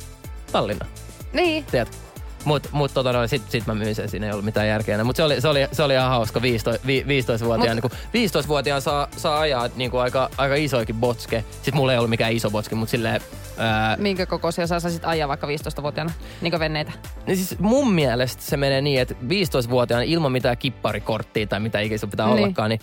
[0.52, 0.92] Tallinnaan.
[1.34, 1.66] Niin.
[1.66, 1.98] Tiedätkö?
[2.46, 5.04] Mut, mut tota noin, sit, sit mä myin sen, siinä ei ollut mitään järkeä.
[5.04, 7.06] Mutta se oli, se, oli, se oli ihan hauska 15, vi,
[7.42, 7.78] 15-vuotiaan.
[7.78, 11.44] Mut- Niin 15-vuotiaan saa, saa ajaa niin kuin aika, aika isoikin botske.
[11.52, 13.22] Sitten mulla ei ollut mikään iso botske, mutta silleen...
[13.58, 16.12] Ää, Minkä kokoisia sä saisit ajaa vaikka 15-vuotiaana?
[16.42, 16.92] Niin venneitä.
[17.28, 22.00] niin siis mun mielestä se menee niin, että 15-vuotiaan ilman mitään kipparikorttia tai mitä ikinä
[22.12, 22.38] pitää Niin.
[22.44, 22.80] ollakaan, niin,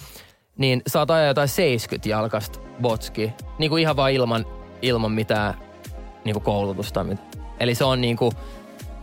[0.57, 3.33] niin saat ajaa jotain 70 jalkasta botski.
[3.59, 4.47] Niin kuin ihan vaan ilman,
[4.83, 5.55] ilman mitään
[6.25, 7.07] niin kuin koulutusta.
[7.61, 8.33] Eli se on niin kuin,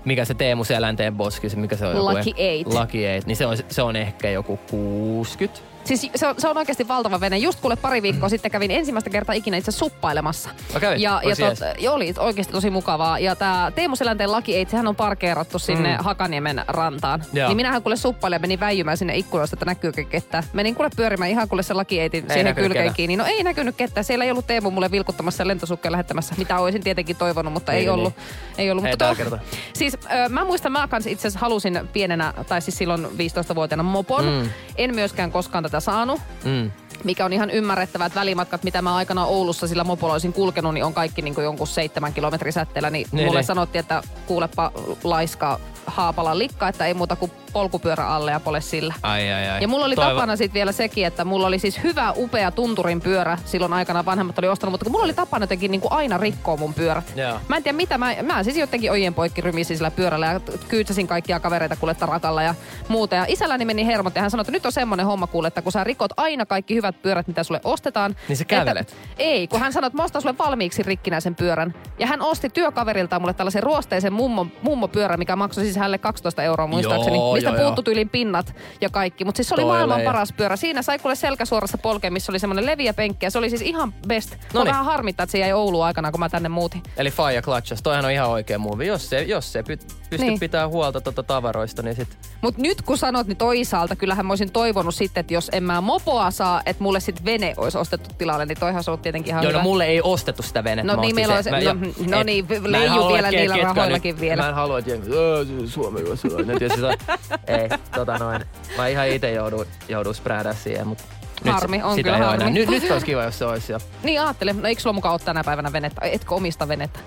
[0.06, 1.96] mikä se Teemu Selänteen boski, se mikä se on?
[1.96, 2.74] joku Lucky eh- Eight.
[2.74, 3.28] Lucky Eight.
[3.28, 7.20] Niin se on, se on ehkä joku 60 Siis se on, se on oikeasti valtava
[7.20, 7.38] vene.
[7.38, 10.50] Just kuule pari viikkoa sitten kävin ensimmäistä kertaa ikinä itse suppailemassa.
[10.80, 11.00] Kävit?
[11.00, 13.20] Ja, ja tot, oli oikeasti tosi mukavaa.
[13.20, 16.04] Ja tämä Teemu Selänteen laki, ei, sehän on parkeerattu sinne mm.
[16.04, 17.24] Hakaniemen rantaan.
[17.34, 17.48] Joo.
[17.48, 20.44] Niin minähän kuule suppailin ja menin väijymään sinne ikkunoista, että näkyykö ketään.
[20.54, 23.18] Menin kuule pyörimään ihan kuule se laki ei siihen kylkeen kiinni.
[23.18, 24.04] No ei näkynyt ketään.
[24.04, 27.90] Siellä ei ollut Teemu mulle vilkuttamassa lentosukkeen lähettämässä, mitä olisin tietenkin toivonut, mutta ei Niin,
[27.92, 28.14] ollut.
[28.58, 28.84] Ei ollut.
[28.84, 29.38] Hei, mutta to-.
[29.74, 34.26] Siis ö, mä muistan, mä kanssa itse asiassa halusin pienenä, tai siis silloin 15-vuotiaana mopon.
[34.26, 34.50] Mm.
[34.76, 36.22] En myöskään koskaan tätä saanut.
[36.44, 36.72] Mm.
[37.04, 40.84] Mikä on ihan ymmärrettävää, että välimatkat, mitä mä aikana Oulussa sillä mopolla olisin kulkenut, niin
[40.84, 42.90] on kaikki niin kuin jonkun seitsemän kilometrin säteellä.
[42.90, 43.48] Niin, Niin, mulle niin.
[43.48, 44.72] sanottiin, että kuulepa
[45.04, 48.94] laiska Haapalan likka, että ei muuta kuin polkupyörä alle ja pole sillä.
[49.04, 49.62] Ai, ai, ai.
[49.62, 53.02] Ja mulla oli Toivo- tapana sitten vielä sekin, että mulla oli siis hyvä, upea tunturin
[53.02, 53.38] pyörä.
[53.46, 56.58] Silloin aikana vanhemmat oli ostanut, mutta kun mulla oli tapana jotenkin niin kuin aina rikkoa
[56.58, 57.14] mun pyörät.
[57.16, 57.40] Joo.
[57.48, 61.08] Mä en tiedä mitä, mä, mä siis jotenkin ojen poikki rymisin sillä pyörällä ja kyydsäsin
[61.08, 62.56] kaikkia kavereita kuule tarakalla ja
[62.88, 63.16] muuta.
[63.16, 65.72] Ja isälläni meni hermot ja hän sanoi, että nyt on semmoinen homma kuule, että kun
[65.72, 68.16] sä rikot aina kaikki hyvät pyörät, mitä sulle ostetaan.
[68.28, 68.96] Niin sä että- kävelet?
[69.18, 71.74] Ei, kun hän sanoi, että mä ostan sulle valmiiksi rikkinäisen pyörän.
[72.00, 76.68] Ja hän osti työkaveriltaan mulle tällaisen ruosteisen mummo, mummopyörän, mikä maksoi siis hänelle 12 euroa
[76.68, 77.18] muistaakseni.
[77.18, 79.26] Joo, mistä joo, puuttu tyylin pinnat ja kaikki.
[79.26, 80.56] Mutta siis se oli Toile maailman paras pyörä.
[80.56, 83.26] Siinä sai kuule selkäsuorassa polkea, missä oli semmoinen leviä penkki.
[83.26, 84.30] Ja se oli siis ihan best.
[84.32, 84.72] Mä Noniin.
[84.72, 86.84] vähän harmittaa, että se jäi Ouluun aikana, kun mä tänne muutin.
[86.98, 88.88] Eli Fire Clutches, toihan on ihan oikea muovi.
[88.88, 90.22] Jos se, jos se py, pysty Niin.
[90.28, 90.40] niin.
[90.40, 92.08] pitää huolta tota tavaroista, niin sit...
[92.42, 95.82] Mutta nyt kun sanot, niin toisaalta kyllähän mä olisin toivonut sitten, että jos en mä
[95.82, 99.44] mopoa saa, että mulle sitten vene olisi ostettu tilalle, niin toihan se on tietenkin ihan
[99.44, 99.60] Joo, hyvä.
[99.60, 100.92] no mulle ei ostettu sitä venettä.
[100.92, 101.74] No mä niin, ostin meillä olisi- Mä- no,
[102.16, 104.42] no et- niin, leiju vielä niillä rahoillakin vielä.
[104.44, 106.60] Mä en halua, että jengi, "Öö, Suomen ruotsalainen.
[106.60, 108.46] Tietysti se- Ei, tota noin.
[108.78, 111.04] Mä ihan itse joudun, joudun spräädää siihen, mutta
[111.52, 112.44] Harmi, nyt, on sitä kyllä harmi.
[112.44, 112.50] enää.
[112.50, 113.80] Nyt, nyt olisi kiva, jos se olisi jo.
[114.04, 116.02] Niin ajattele, no eikö sulla mukaan ole tänä päivänä venettä?
[116.06, 117.00] Etkö omista venettä?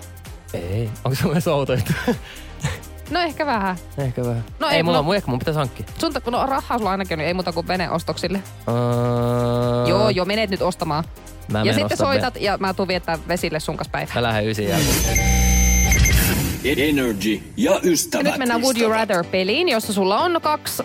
[0.53, 0.89] Ei.
[1.05, 1.73] Onko se myös outo?
[3.09, 3.75] No ehkä vähän.
[3.97, 4.43] Ehkä vähän.
[4.59, 5.85] No ei, ei, mulla no- on, ehkä mun pitäisi hankkia.
[5.97, 8.39] Sun ta- no, rahaa sulla ainakin on, niin ei muuta kuin veneostoksille.
[8.67, 11.03] Uh, Joo, joo, menet nyt ostamaan.
[11.51, 14.15] Mä ja sitten soitat ja mä tuun viettää vesille sun kanssa päivää.
[14.15, 15.38] Mä lähden ysin jälkeen.
[16.63, 18.25] Energy ja ystävät.
[18.25, 20.83] Ja nyt mennään Would You Rather-peliin, jossa sulla on kaksi,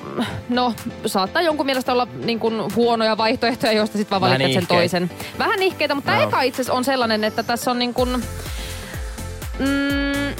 [0.49, 0.75] no
[1.07, 4.81] saattaa jonkun mielestä olla niin kuin huonoja vaihtoehtoja, joista sitten vaan Vähän valitset sen nihkeitä.
[4.81, 5.11] toisen.
[5.39, 6.29] Vähän nihkeitä, mutta tämä Joo.
[6.29, 8.11] eka itse on sellainen, että tässä on niin kuin,
[9.59, 10.35] mm,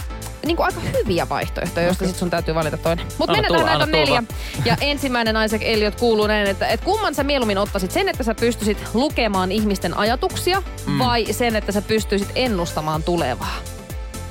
[0.47, 3.07] niin kuin aika hyviä vaihtoehtoja, joista sitten sun täytyy valita toinen.
[3.19, 4.23] Mutta mennään tähän tulla, näitä neljä.
[4.65, 8.35] Ja ensimmäinen Isaac Elliot kuuluu näin, että, että kumman sä mieluummin ottaisit sen, että sä
[8.35, 10.99] pystyisit lukemaan ihmisten ajatuksia mm.
[10.99, 13.74] vai sen, että sä pystyisit ennustamaan tulevaa?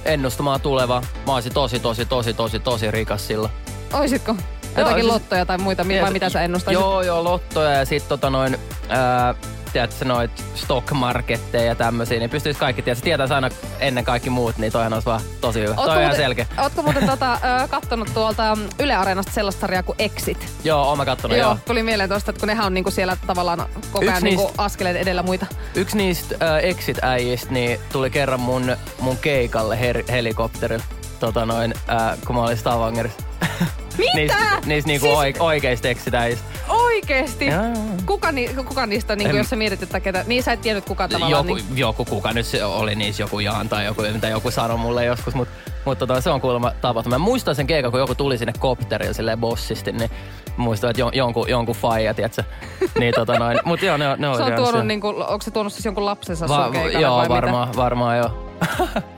[0.05, 1.03] Ennustamaan tuleva.
[1.25, 3.49] Mä olisin tosi, tosi, tosi, tosi, tosi rikas sillä.
[3.93, 4.35] Oisitko?
[4.77, 6.81] Jotakin siis- lottoja tai muita, vai mitä sä ennustaisit?
[6.81, 8.57] Joo, joo, lottoja ja sitten tota noin,
[8.89, 9.35] ää,
[9.73, 13.49] tiedätkö, noit stock-marketteja ja tämmöisiä, niin pystyisi kaikki, tiedätkö, tietäisi aina
[13.79, 15.75] ennen kaikki muut, niin toihan olisi vaan tosi hyvä.
[15.75, 16.45] Toi on ihan selkeä.
[16.61, 20.47] Ootko muuten tota, ö, kattonut tuolta Yle Areenasta sellaista sarjaa kuin Exit?
[20.63, 21.49] Joo, oon mä kattonut, joo.
[21.49, 21.57] joo.
[21.67, 25.23] Tuli mieleen tosta, että kun nehän on niinku siellä tavallaan koko ajan niinku askeleen edellä
[25.23, 25.45] muita.
[25.75, 30.83] Yksi niistä äh, Exit-äijistä niin tuli kerran mun, mun keikalle her- helikopterilla,
[31.19, 33.19] tota noin, äh, kun mä olin Stavangerissa.
[33.97, 34.11] Mitä?
[34.17, 36.43] niistä, niistä niinku Siis- oik- oikeista Exit-äijistä.
[36.93, 37.45] Oikeesti?
[37.47, 37.63] Joo.
[38.05, 40.23] Kuka, ni, kuka niistä, niinku, En- jos sä mietit, että ketä...
[40.27, 41.31] Niin sä et tiennyt kuka tavallaan...
[41.47, 44.77] Joku, Niin, joku, kuka nyt se oli niissä, joku Jaan tai joku, mitä joku sanoi
[44.77, 45.53] mulle joskus, mutta
[45.85, 47.15] mut tota, se on kuulemma tapahtuma.
[47.19, 50.09] Mä muistan sen keikan, kun joku tuli sinne kopterilla silleen bossisti, niin
[50.57, 52.43] muistan, että jon, jonkun, jonkun faija, tiedätkö?
[52.99, 55.51] Niin tota noin, mut joo, ne, on- ne on se on tuonut, niinku, onko se
[55.51, 57.77] tuonut siis jonkun lapsensa Va- sun keikalle joo, vai varmaan, mitä?
[57.77, 58.49] varmaan joo.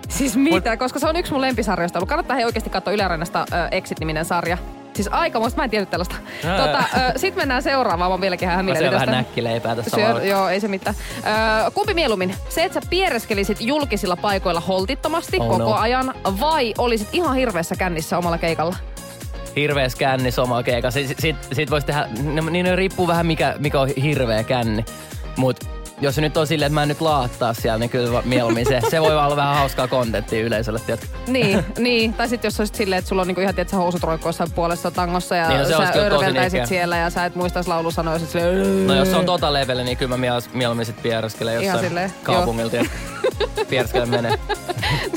[0.10, 0.78] Siis mitä?
[0.78, 2.10] Koska se on yksi mun lempisarjoista ollut.
[2.10, 4.58] Kannattaa he oikeasti katsoa Yle Areenasta ö, Exit-niminen sarja.
[4.96, 6.16] Siis aikamoista, mä en tiedä tällaista.
[6.42, 7.10] Tota, jaa.
[7.16, 10.60] ö, sit mennään seuraavaan, mä vieläkin Mä hämilläni syön vähän näkkileipää tässä Syö, joo, ei
[10.60, 10.96] se mitään.
[11.18, 12.36] Öö, kumpi mieluummin?
[12.50, 15.74] Se, että sä piereskelisit julkisilla paikoilla holtittomasti Oh koko no.
[15.74, 18.76] ajan, vai olisit ihan hirveässä kännissä omalla keikalla?
[19.56, 20.92] Hirveä känni omalla keikalla.
[20.92, 22.08] Siitä sit, sit voisi tehdä,
[22.52, 24.86] niin riippuu vähän mikä, mikä on hirveä känni.
[25.38, 28.66] Mut jos se nyt on silleen, että mä en nyt laattaa siellä, niin kyllä mieluummin
[28.66, 28.82] se.
[28.90, 31.08] Se voi olla vähän hauskaa kontenttia yleisölle, tiedätkö?
[31.28, 32.14] Niin, niin.
[32.14, 35.36] Tai sitten jos olisit silleen, että sulla on niinku ihan tietysti housut roikkoissa puolessa tangossa
[35.36, 38.20] ja Niin, no sä örveltäisit siellä ja sä et muistaisi laulusanoja.
[38.20, 41.54] Sit silleen, No jos se on tota level, niin kyllä mä miel- mieluummin sit piereskelen
[41.54, 42.96] Ihan jossain silleen, kaupungilla, tiedätkö?
[43.70, 44.40] Piereskelen menee.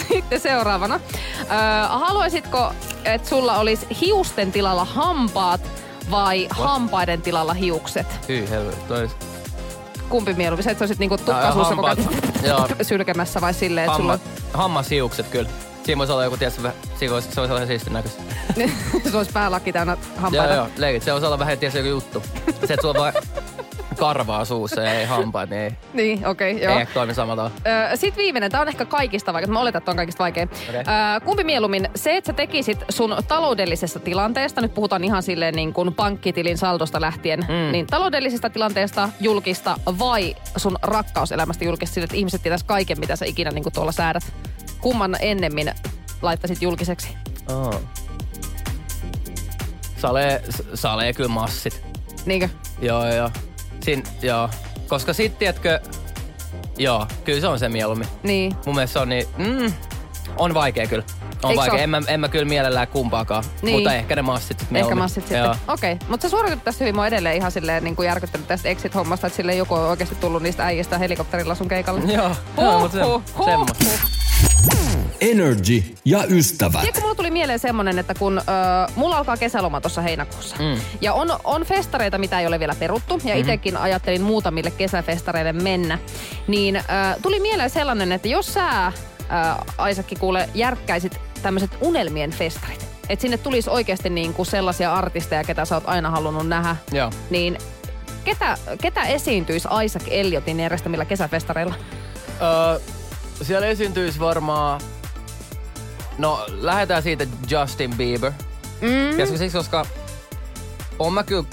[0.09, 1.01] Sitten seuraavana.
[1.41, 1.47] Öö,
[1.89, 2.73] haluaisitko,
[3.05, 5.61] että sulla olisi hiusten tilalla hampaat
[6.11, 8.07] vai hampaiden tilalla hiukset?
[8.29, 9.28] Hyi helvetti.
[10.09, 10.65] Kumpi mieluummin?
[10.65, 14.59] Se, että sä olisit niinku No, tukkasuussa koko ajan sylkemässä vai silleen, että sulla Hamma,
[14.63, 15.49] hammashiukset kyllä.
[15.85, 18.23] Siinä voisi olla joku, tiedätkö, siinä voisi, se voisi olla siistin näköistä.
[19.11, 20.47] se olisi päälakki täynnä hampaita.
[20.55, 21.03] Joo, joo, leikit.
[21.03, 22.23] Se voisi olla vähän, tiedätkö, joku juttu.
[22.47, 23.13] Se, että sulla on vaan,
[23.99, 26.75] karvaa suussa ja ei hampaat, niin ei, Niin, okei, okay, joo.
[26.75, 27.51] ei ehkä toimi samalla.
[27.95, 30.51] Sitten viimeinen, tämä on ehkä kaikista vaikea, mä oletan, että on kaikista vaikein.
[30.69, 35.73] Ö, kumpi mieluummin, se, että sä tekisit sun taloudellisesta tilanteesta, nyt puhutaan ihan silleen niin
[35.73, 37.73] kuin pankkitilin saldosta lähtien, mm.
[37.73, 43.25] niin taloudellisesta tilanteesta julkista vai sun rakkauselämästä julkista, sille, että ihmiset tietäis kaiken, mitä sä
[43.25, 44.33] ikinä niin kuin tuolla säädät.
[44.81, 45.73] Kumman ennemmin
[46.23, 47.09] laittaisit julkiseksi?
[47.49, 47.81] Oh.
[49.97, 50.43] Salee,
[50.75, 51.83] salee kyllä massit.
[52.27, 52.49] Niinkö?
[52.81, 53.31] Joo, joo.
[53.89, 54.51] Siin, joo.
[54.89, 55.81] Koska sit, tiedätkö,
[56.79, 58.09] joo, kyllä se on se mieluummin.
[58.23, 58.53] Niin.
[58.67, 59.73] Mun mielestä se on niin, mm,
[60.37, 61.05] on vaikea kyllä.
[61.43, 61.79] On Eiks vaikea.
[61.79, 63.45] En mä, en mä kyllä mielellään kumpaakaan.
[63.63, 63.75] Niin.
[63.75, 65.51] Mutta ehkä ne massit sit Ehkä massit sitten.
[65.51, 66.09] Okei, okay.
[66.09, 66.95] mutta sä suoritit tästä hyvin.
[66.97, 70.43] Mä oon edelleen ihan silleen niin järkyttänyt tästä exit-hommasta, että sille joku on oikeasti tullut
[70.43, 72.13] niistä äijistä helikopterilla sun keikalle.
[72.13, 72.31] Joo,
[72.63, 73.85] joo mutta se, Huh, huh, semmoista.
[75.21, 76.81] Energy ja ystävät.
[76.81, 78.43] Tiedätkö, mulla tuli mieleen semmonen, että kun ö,
[78.97, 80.57] mulla alkaa kesäloma tuossa heinäkuussa.
[80.57, 80.81] Mm.
[81.01, 83.15] Ja on, on festareita, mitä ei ole vielä peruttu.
[83.15, 83.41] Ja mm-hmm.
[83.41, 85.99] itekin ajattelin muutamille kesäfestareille mennä.
[86.47, 86.81] Niin ö,
[87.23, 88.93] tuli mieleen sellainen, että jos sä, ö,
[89.79, 92.87] Aisakki, kuule, järkkäisit tämmöiset unelmien festarit.
[93.09, 96.77] Että sinne tulisi oikeasti niinku sellaisia artisteja, ketä sä oot aina halunnut nähdä.
[96.93, 97.11] Joo.
[97.31, 97.59] Niin
[98.25, 101.75] ketä, ketä esiintyisi Isaac Elliotin järjestämillä kesäfestareilla?
[102.43, 102.81] Öö,
[103.43, 104.81] siellä esiintyisi varmaan...
[106.19, 108.33] No, lähdetään siitä Justin Bieber.
[108.81, 109.19] Mm.
[109.19, 109.87] Ja siksi, koska
[110.99, 111.45] on mä kyllä,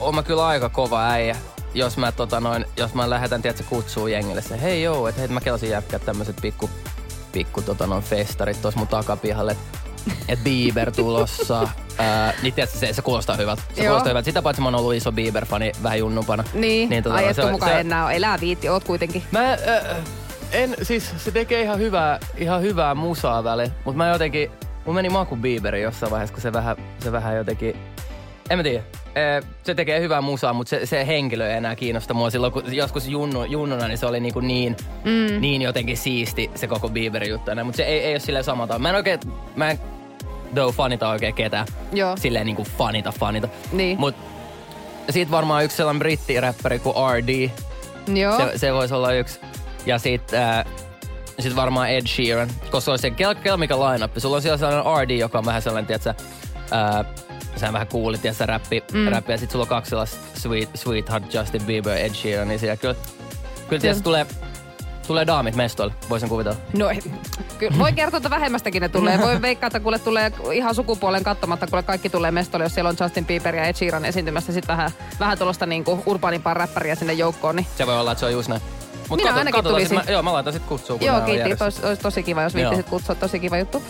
[0.00, 1.36] on mä kyllä aika kova äijä,
[1.74, 5.28] jos mä, tota noin, jos mä lähetän, tiedätkö, kutsuu jengille se, hei joo, että hei,
[5.28, 6.70] mä kelasin jätkää tämmöiset pikku,
[7.32, 9.56] pikku tota noin, festarit tuossa mun takapihalle,
[10.28, 11.68] että Bieber tulossa.
[11.98, 13.62] Ää, niin tiedätkö, se, se kuulostaa hyvältä.
[13.74, 13.86] Se Joo.
[13.86, 14.24] kuulostaa hyvältä.
[14.24, 16.44] Sitä paitsi mä oon ollut iso Bieber-fani vähän junnupana.
[16.54, 19.22] Niin, niin tota ai se- mukaan se- enää elää viitti, oot kuitenkin.
[19.30, 19.58] Mä äh,
[20.52, 24.50] en, siis se tekee ihan hyvää, ihan hyvää musaa väli, mutta mä jotenkin,
[24.84, 27.76] mun meni maku Bieberi jossain vaiheessa, kun se vähän, se vähän jotenkin,
[28.50, 28.82] en mä tiedä.
[29.62, 32.30] Se tekee hyvää musaa, mutta se, se henkilö ei enää kiinnosta mua.
[32.30, 35.40] Silloin kun joskus junnu, junnuna, niin se oli niinku niin, mm.
[35.40, 37.50] niin jotenkin siisti se koko Bieberin juttu.
[37.64, 38.78] Mutta se ei, ei ole silleen samata.
[38.78, 39.20] Mä en oikein,
[39.56, 39.78] mä en
[40.54, 41.66] though fanita oikein ketään.
[41.92, 42.16] Joo.
[42.16, 43.48] Silleen niinku fanita, fanita.
[43.72, 44.00] Niin.
[44.00, 44.14] Mut
[45.10, 47.50] siitä varmaan yksi sellainen brittiräppäri kuin RD.
[48.14, 48.36] Joo.
[48.36, 49.40] Se, se voisi olla yksi.
[49.86, 50.64] Ja sit, äh,
[51.38, 54.12] sit varmaan Ed Sheeran, koska se on se kel, kel mikä line-up.
[54.16, 56.14] Sulla on siellä sellainen RD, joka on vähän sellainen, tiedätkö,
[56.72, 57.06] äh,
[57.56, 59.08] sä vähän kuulit, tiedätkö, räppi, mm.
[59.08, 62.76] räppi, ja sit sulla on kaksi sellaista sweet, Sweetheart, Justin Bieber, Ed Sheeran, niin siellä
[62.76, 62.94] kyllä,
[63.68, 64.26] kyllä tiedätkö, tulee,
[65.06, 66.58] tulee daamit mestoille, voisin kuvitella.
[66.76, 66.86] No,
[67.58, 69.18] kyllä voi kertoa, että vähemmästäkin ne tulee.
[69.18, 72.96] Voi veikkaa, että kuule tulee ihan sukupuolen katsomatta, kuule kaikki tulee mestolle, jos siellä on
[73.00, 74.52] Justin Bieber ja Ed Sheeran esiintymässä.
[74.52, 77.56] Sitten vähän, vähän tuollaista niinku urbaanimpaa räppäriä sinne joukkoon.
[77.56, 77.66] Niin.
[77.76, 78.62] Se voi olla, että se on just näin.
[79.10, 79.88] Mut Minä ainakin katsotaan sit.
[79.88, 80.06] tulisin.
[80.10, 81.64] Mä, joo, mä laitan sit kutsua, kun Joo, kiitti.
[81.64, 83.14] Olisi, olisi tosi kiva, jos viittisit kutsua.
[83.14, 83.82] Tosi kiva juttu.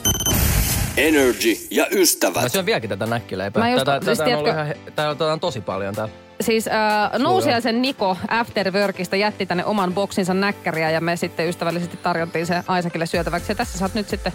[0.97, 2.53] Energy ja Mä ystävät.
[2.53, 3.62] syön vieläkin tätä näkkileipää.
[3.62, 5.95] Mä just- tätä, siis tätä, on ollut tiedätkö- ihan, tää on, tää on tosi paljon
[5.95, 6.14] täällä.
[6.41, 6.73] Siis äh,
[7.18, 13.07] Nousiaisen Niko Afterworkista jätti tänne oman boksinsa näkkäriä ja me sitten ystävällisesti tarjottiin se Aisakille
[13.07, 13.53] syötäväksi.
[13.53, 14.33] Ja tässä sä oot nyt sitten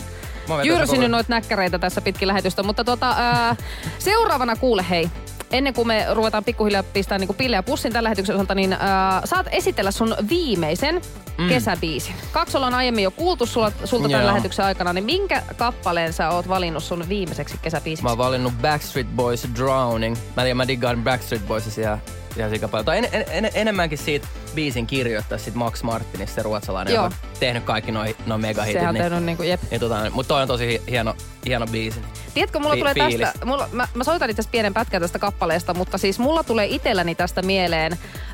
[0.48, 2.64] Mä jyrsinyt noita näkkäreitä tässä pitkin lähetystä.
[2.64, 3.10] Mutta tota,
[3.50, 3.58] äh,
[4.00, 5.10] seuraavana kuule hei.
[5.56, 8.80] Ennen kuin me ruvetaan pikkuhiljaa pistää niinku pillejä pussin tällä lähetyksen osalta, niin äh,
[9.26, 11.02] saat esitellä sun viimeisen
[11.38, 11.50] mm.
[11.50, 12.16] kesäbiisin.
[12.32, 14.28] Kaksi ollaan aiemmin jo kuultu sulla, sulta tämän Joo.
[14.28, 18.04] lähetyksen aikana, niin minkä kappaleen sä oot valinnut sun viimeiseksi kesäbiisiksi?
[18.04, 20.16] Mä oon valinnut Backstreet Boys Drowning.
[20.36, 21.98] Mä mä diggaan Backstreet Boysissa
[22.36, 22.86] ihan, ihan sika paljon.
[22.86, 27.04] Tai en, en, en, enemmänkin siitä biisin kirjoittaa sit Max Martinista, se ruotsalainen, Joo.
[27.04, 28.74] joka on tehnyt kaikki noin noi megahitit.
[28.80, 29.62] Sehän on niin, tehnyt niinku, jep.
[29.72, 31.16] niin, tota, mutta toi on tosi hi- hieno,
[31.46, 32.00] hieno biisi.
[32.34, 33.28] Tiedätkö, mulla Fi- tulee fiilis.
[33.28, 37.16] tästä, mulla, mä, mä soitan itse pienen pätkän tästä kappaleesta, mutta siis mulla tulee itselläni
[37.16, 37.92] tästä mieleen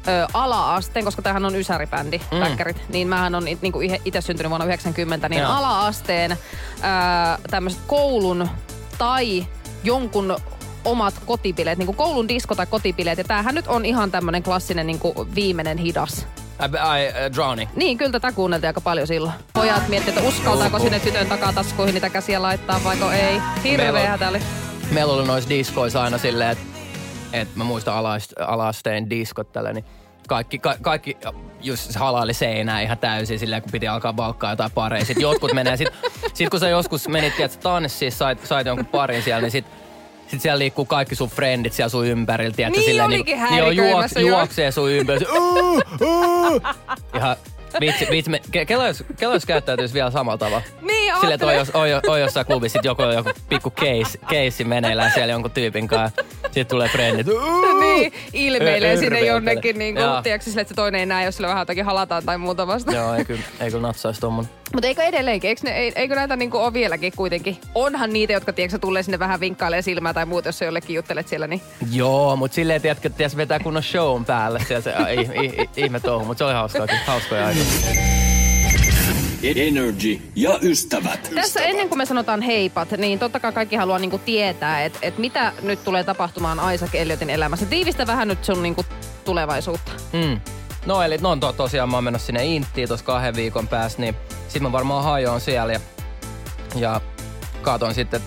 [0.08, 2.40] ö, ala-asteen, koska tämähän on ysäribändi, mm.
[2.40, 5.52] Bäkkärit, niin mähän on it- niinku itse syntynyt vuonna 90, niin Joo.
[5.52, 6.36] ala-asteen ö,
[7.50, 8.50] tämmöiset koulun
[8.98, 9.46] tai
[9.84, 10.36] jonkun
[10.86, 13.18] omat kotipileet, niin kuin koulun disko tai kotipileet.
[13.18, 16.28] Ja tämähän nyt on ihan tämmöinen klassinen niin kuin viimeinen hidas.
[16.60, 17.70] Ai, ai, äh, Drowning.
[17.76, 19.34] Niin, kyllä tätä kuunneltiin aika paljon silloin.
[19.54, 23.42] Pojat miettivät, että uskaltaako sinne tytön takataskuihin niitä käsiä laittaa vaiko ei.
[23.64, 24.40] Hirveä tämä oli.
[24.92, 26.64] Meillä oli noissa diskoissa aina silleen, että
[27.34, 29.86] et mä muistan ala- ala-asteen diskot tällä, niin
[30.28, 31.18] kaikki, ka, kaikki
[31.62, 35.06] just halaili seinää ihan täysin silleen, kun piti alkaa valkkaa jotain pareja.
[35.06, 35.88] Sitten jotkut menee, sit,
[36.34, 39.66] sit kun sä joskus menit, tiedät, tanssiin, sait, sait jonkun parin siellä, niin sit
[40.32, 43.72] sit siellä liikkuu kaikki sun frendit siellä sun ympärillä, tiedätkö, Niin silleen, olikin niin, joo,
[43.72, 44.04] joo.
[44.28, 45.40] juoksee sun ympärillä.
[45.40, 46.62] "Uu, uu."
[47.18, 47.36] Ihan
[47.80, 50.64] vitsi, vitsi me, ke, kela, jos, kela jos käyttäytyisi vielä samalla tavalla.
[50.82, 54.64] Niin, Sille, että on, jos, on, on jossain klubissa, sit joku, joku pikku case, case
[54.64, 56.24] meneillään siellä jonkun tyypin kanssa.
[56.44, 57.28] Sitten tulee frendit.
[57.80, 61.48] Niin, ilmeilee sinne jonnekin, niin kuin, tiedätkö, sille, että se toinen ei näe, jos sille
[61.48, 62.92] vähän jotakin halataan tai muuta vasta.
[62.92, 64.52] Joo, ei kyllä, ei kyllä natsaisi tommonen.
[64.74, 67.58] Mutta eikö edelleenkin, eikö, ne, ei- eikö näitä niinku ole vieläkin kuitenkin?
[67.76, 71.28] Onhan niitä, jotka tiedätkö, tulee sinne vähän vinkkailee silmää tai muuta, jos sä jollekin juttelet
[71.28, 71.62] siellä, niin
[71.92, 74.60] Joo, mutta silleen, tiedätkö, että vetää kunnon shown päälle.
[74.68, 74.94] Siellä se,
[75.78, 77.61] ihme touhu, mutta se oli hauskaa, hauskoja aikoja.
[79.44, 81.32] Energy ja ystävät.
[81.36, 85.18] Tässä ennen kuin me sanotaan heipat, niin totta kai kaikki haluaa niinku tietää, että et
[85.18, 87.66] mitä nyt tulee tapahtumaan Isaac Elliotin elämässä.
[87.66, 88.86] Tiivistä vähän nyt sun niinku
[89.26, 89.92] tulevaisuutta.
[90.14, 90.42] Mm.
[90.86, 94.16] No eli no to, tosiaan mä oon menossa sinne Inttiin tuossa kahden viikon päästä, niin
[94.48, 95.80] sit mä varmaan hajoon siellä ja,
[96.76, 97.02] ja
[97.62, 98.22] katon sitten,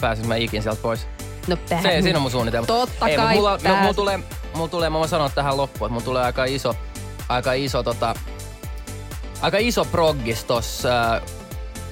[0.00, 1.06] pääsin mä ikin sieltä pois.
[1.46, 2.66] No Se, siinä on mun suunnitelma.
[2.66, 4.18] Totta Ei, kai mulla, no, pääs- mulla tulee,
[4.54, 6.74] mulla tulee, mä voin sanoa tähän loppuun, että mulla tulee aika iso,
[7.28, 8.14] aika iso tota,
[9.44, 11.22] aika iso proggis tossa äh,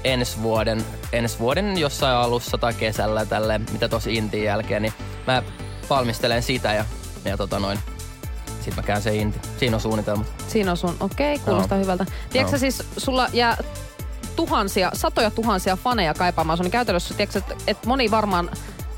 [0.04, 4.92] ensi vuoden, ensi vuoden jossain alussa tai kesällä tälle, mitä tossa Intin jälkeen, niin
[5.26, 5.42] mä
[5.90, 6.84] valmistelen sitä ja,
[7.24, 7.78] ja tota noin,
[8.60, 9.40] sit mä käyn se Inti.
[9.58, 10.26] Siinä on suunnitelmat.
[10.48, 11.82] Siinä on sun, okei, okay, kuulostaa Joo.
[11.82, 12.06] hyvältä.
[12.30, 13.56] Tiedätkö sä siis, sulla jää
[14.36, 18.50] tuhansia, satoja tuhansia faneja kaipaamaan sun, niin käytännössä, tiedätkö, että et moni varmaan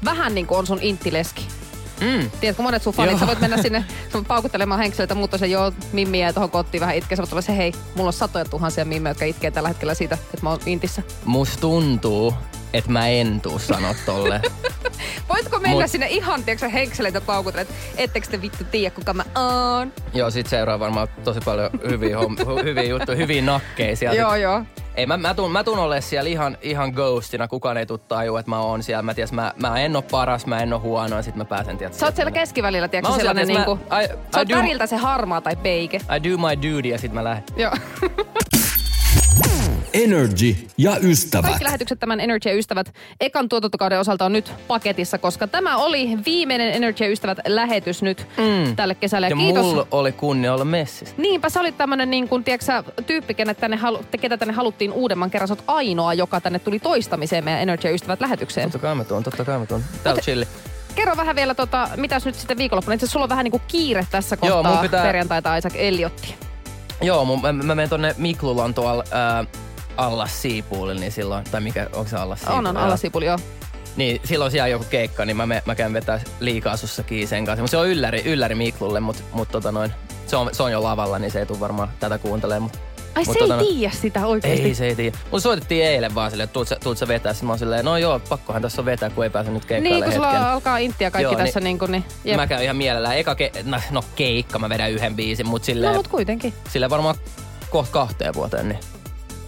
[0.04, 1.48] vähän niin kuin on sun inttileski.
[2.04, 2.30] Mm.
[2.40, 3.20] Tiedätkö, monet sun fanit, Joo.
[3.20, 3.84] sä voit mennä sinne
[4.28, 7.16] paukuttelemaan henkilöitä, mutta se joo, mimmi jäi tuohon kotiin vähän itkee.
[7.16, 10.38] Sä voit se, hei, mulla on satoja tuhansia mimmejä, jotka itkee tällä hetkellä siitä, että
[10.42, 11.02] mä oon intissä.
[11.24, 12.34] Musta tuntuu,
[12.72, 14.40] että mä en tuu sanoa tolle.
[15.28, 19.24] Voitko mennä Mut- sinne ihan, tiedätkö, henkilöitä paukutella, että ettekö te vittu tiedä, kuka mä
[19.36, 19.92] oon?
[20.14, 24.20] Joo, sit seuraa varmaan tosi paljon hyviä, homm- hyviä juttuja, hyviä nakkeja sieltä.
[24.20, 24.62] Joo, joo.
[24.96, 27.48] Ei, mä, mä, tuun, mä tuun olemaan siellä ihan, ihan ghostina.
[27.48, 29.02] Kukaan ei tuu tajua, että mä oon siellä.
[29.02, 31.78] Mä, ties, mä, mä en oo paras, mä en oo huono, ja sit mä pääsen,
[31.78, 33.78] tiedätkö, Sä oot siellä keskivälillä, tiedätkö, sellainen niinku...
[33.90, 35.96] mä- I- Sä oot I do- väriltä se harmaa tai peike.
[35.96, 37.44] I do my duty, ja sit mä lähden.
[37.56, 37.72] Joo.
[39.94, 41.44] Energy ja ystävät.
[41.44, 46.18] Kaikki lähetykset tämän Energy ja Ystävät ekan tuotantokauden osalta on nyt paketissa, koska tämä oli
[46.26, 48.76] viimeinen Energy ja Ystävät lähetys nyt mm.
[48.76, 49.26] tälle kesälle.
[49.26, 49.64] Ja, Ja kiitos.
[49.66, 51.14] mulla oli kunnia olla messissä.
[51.18, 54.92] Niinpä sä olit tämmönen niin kuin, tiedätkö, tyyppi, kenet tänne, halu, te- ketä tänne haluttiin
[54.92, 55.48] uudemman kerran.
[55.48, 58.70] Sä oot ainoa, joka tänne tuli toistamiseen meidän Energy ja Ystävät lähetykseen.
[58.70, 59.82] Totta kai mä tuun, totta kai mä tuun.
[60.02, 60.48] Tää on Mut- chilli.
[60.94, 62.94] Kerro vähän vielä, tota, mitäs nyt sitten viikonloppuna.
[62.94, 66.34] Itse sulla on vähän niin kuin kiire tässä Joo, kohtaa mun pitää- perjantaita Isaac Elliotti.
[67.02, 69.04] Joo, mun, mä, mä menen tonne Miklulan tuolla
[69.40, 69.46] äh,
[69.96, 72.84] Allas Siipuulilla, niin silloin, tai mikä, onko se Allas On, on, Joo.
[72.84, 73.38] alasipuli, joo.
[73.96, 77.62] Niin, silloin siellä joku keikka, niin mä, me, mä käyn vetää liikaasussakin sen kanssa.
[77.62, 79.92] Mutta se on ylläri, ylläri Miklulle, mutta mut tota noin,
[80.26, 82.62] se on, se on jo lavalla, niin se ei tule varmaan tätä kuuntelemaan.
[82.62, 82.78] Mut,
[83.14, 84.66] Ai mut se tota ei tiedä sitä oikeesti.
[84.68, 85.18] Ei, se ei tiedä.
[85.30, 87.32] Mun soitettiin eilen vaan silleen, että tuut sä, tuut sä vetää.
[87.32, 89.94] Sitten mä oon silleen, no joo, pakkohan tässä on vetää, kun ei pääse nyt keikalle
[89.94, 90.46] Niin, kun sulla hetken.
[90.48, 92.36] alkaa inttiä kaikki Joo, tässä niin kuin, niin jep.
[92.36, 93.18] Mä käyn ihan mielellään.
[93.18, 96.54] Eka ke- no, no, keikka, mä vedän yhden biisin, mutta No, silleen, mut kuitenkin.
[96.72, 97.14] silleen varmaan
[97.70, 98.68] kohta kahteen vuoteen.
[98.68, 98.78] Niin.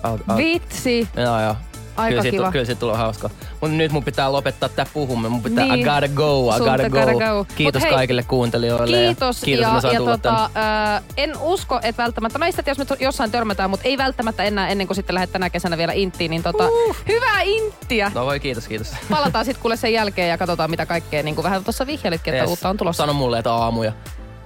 [0.02, 1.08] Al, Vitsi.
[1.16, 1.56] Joo, joo.
[1.96, 2.30] Aika kyllä kiva.
[2.44, 3.30] Siitä, kyllä siitä tulee hauska.
[3.60, 5.32] Mutta nyt mun pitää lopettaa tää puhuminen.
[5.32, 5.80] Mun pitää, Niin.
[5.80, 6.98] I gotta go, I gotta go.
[7.00, 7.46] gotta go.
[7.56, 8.96] Kiitos Mut hei, kaikille kuuntelijoille.
[8.96, 9.40] Kiitos.
[9.42, 13.70] Ja kiitos, ja, ja tota, ää, en usko, että välttämättä, meistä jos me jossain törmätään,
[13.70, 16.96] mutta ei välttämättä enää ennen kuin sitten lähdet tänä kesänä vielä inttiin, niin tota, Uh.
[17.08, 18.12] hyvää inttiä.
[18.14, 18.92] No voi, kiitos, kiitos.
[19.10, 22.42] Palataan sitten kuule sen jälkeen ja katsotaan mitä kaikkea, niin kuin vähän tuossa vihjelitkin, että
[22.42, 22.50] Yes.
[22.50, 23.02] uutta on tulossa.
[23.02, 23.92] Sano mulle, että aamuja.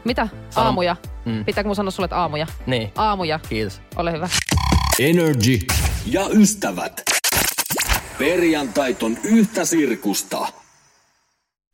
[0.04, 0.28] Mitä?
[0.50, 0.96] Sano- Aamuja.
[1.24, 1.44] Mm.
[1.44, 2.46] Pitääkö mun sanoa sulle, että aamuja?
[2.66, 3.40] Niin, Aamuja.
[3.48, 3.80] kiitos.
[3.96, 4.28] Ole hyvä.
[4.98, 5.58] Energy
[6.06, 7.02] ja ystävät.
[8.18, 10.46] Perjantait on yhtä sirkusta.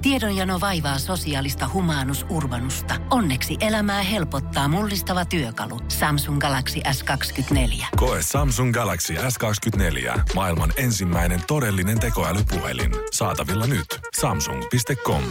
[0.03, 2.95] Tiedonjano vaivaa sosiaalista humanus urbanusta.
[3.11, 5.81] Onneksi elämää helpottaa mullistava työkalu.
[5.89, 7.87] Samsung Galaxy S24.
[7.97, 10.21] Koe Samsung Galaxy S24.
[10.35, 12.93] Maailman ensimmäinen todellinen tekoälypuhelin.
[13.13, 13.87] Saatavilla nyt.
[14.21, 15.23] Samsung.com.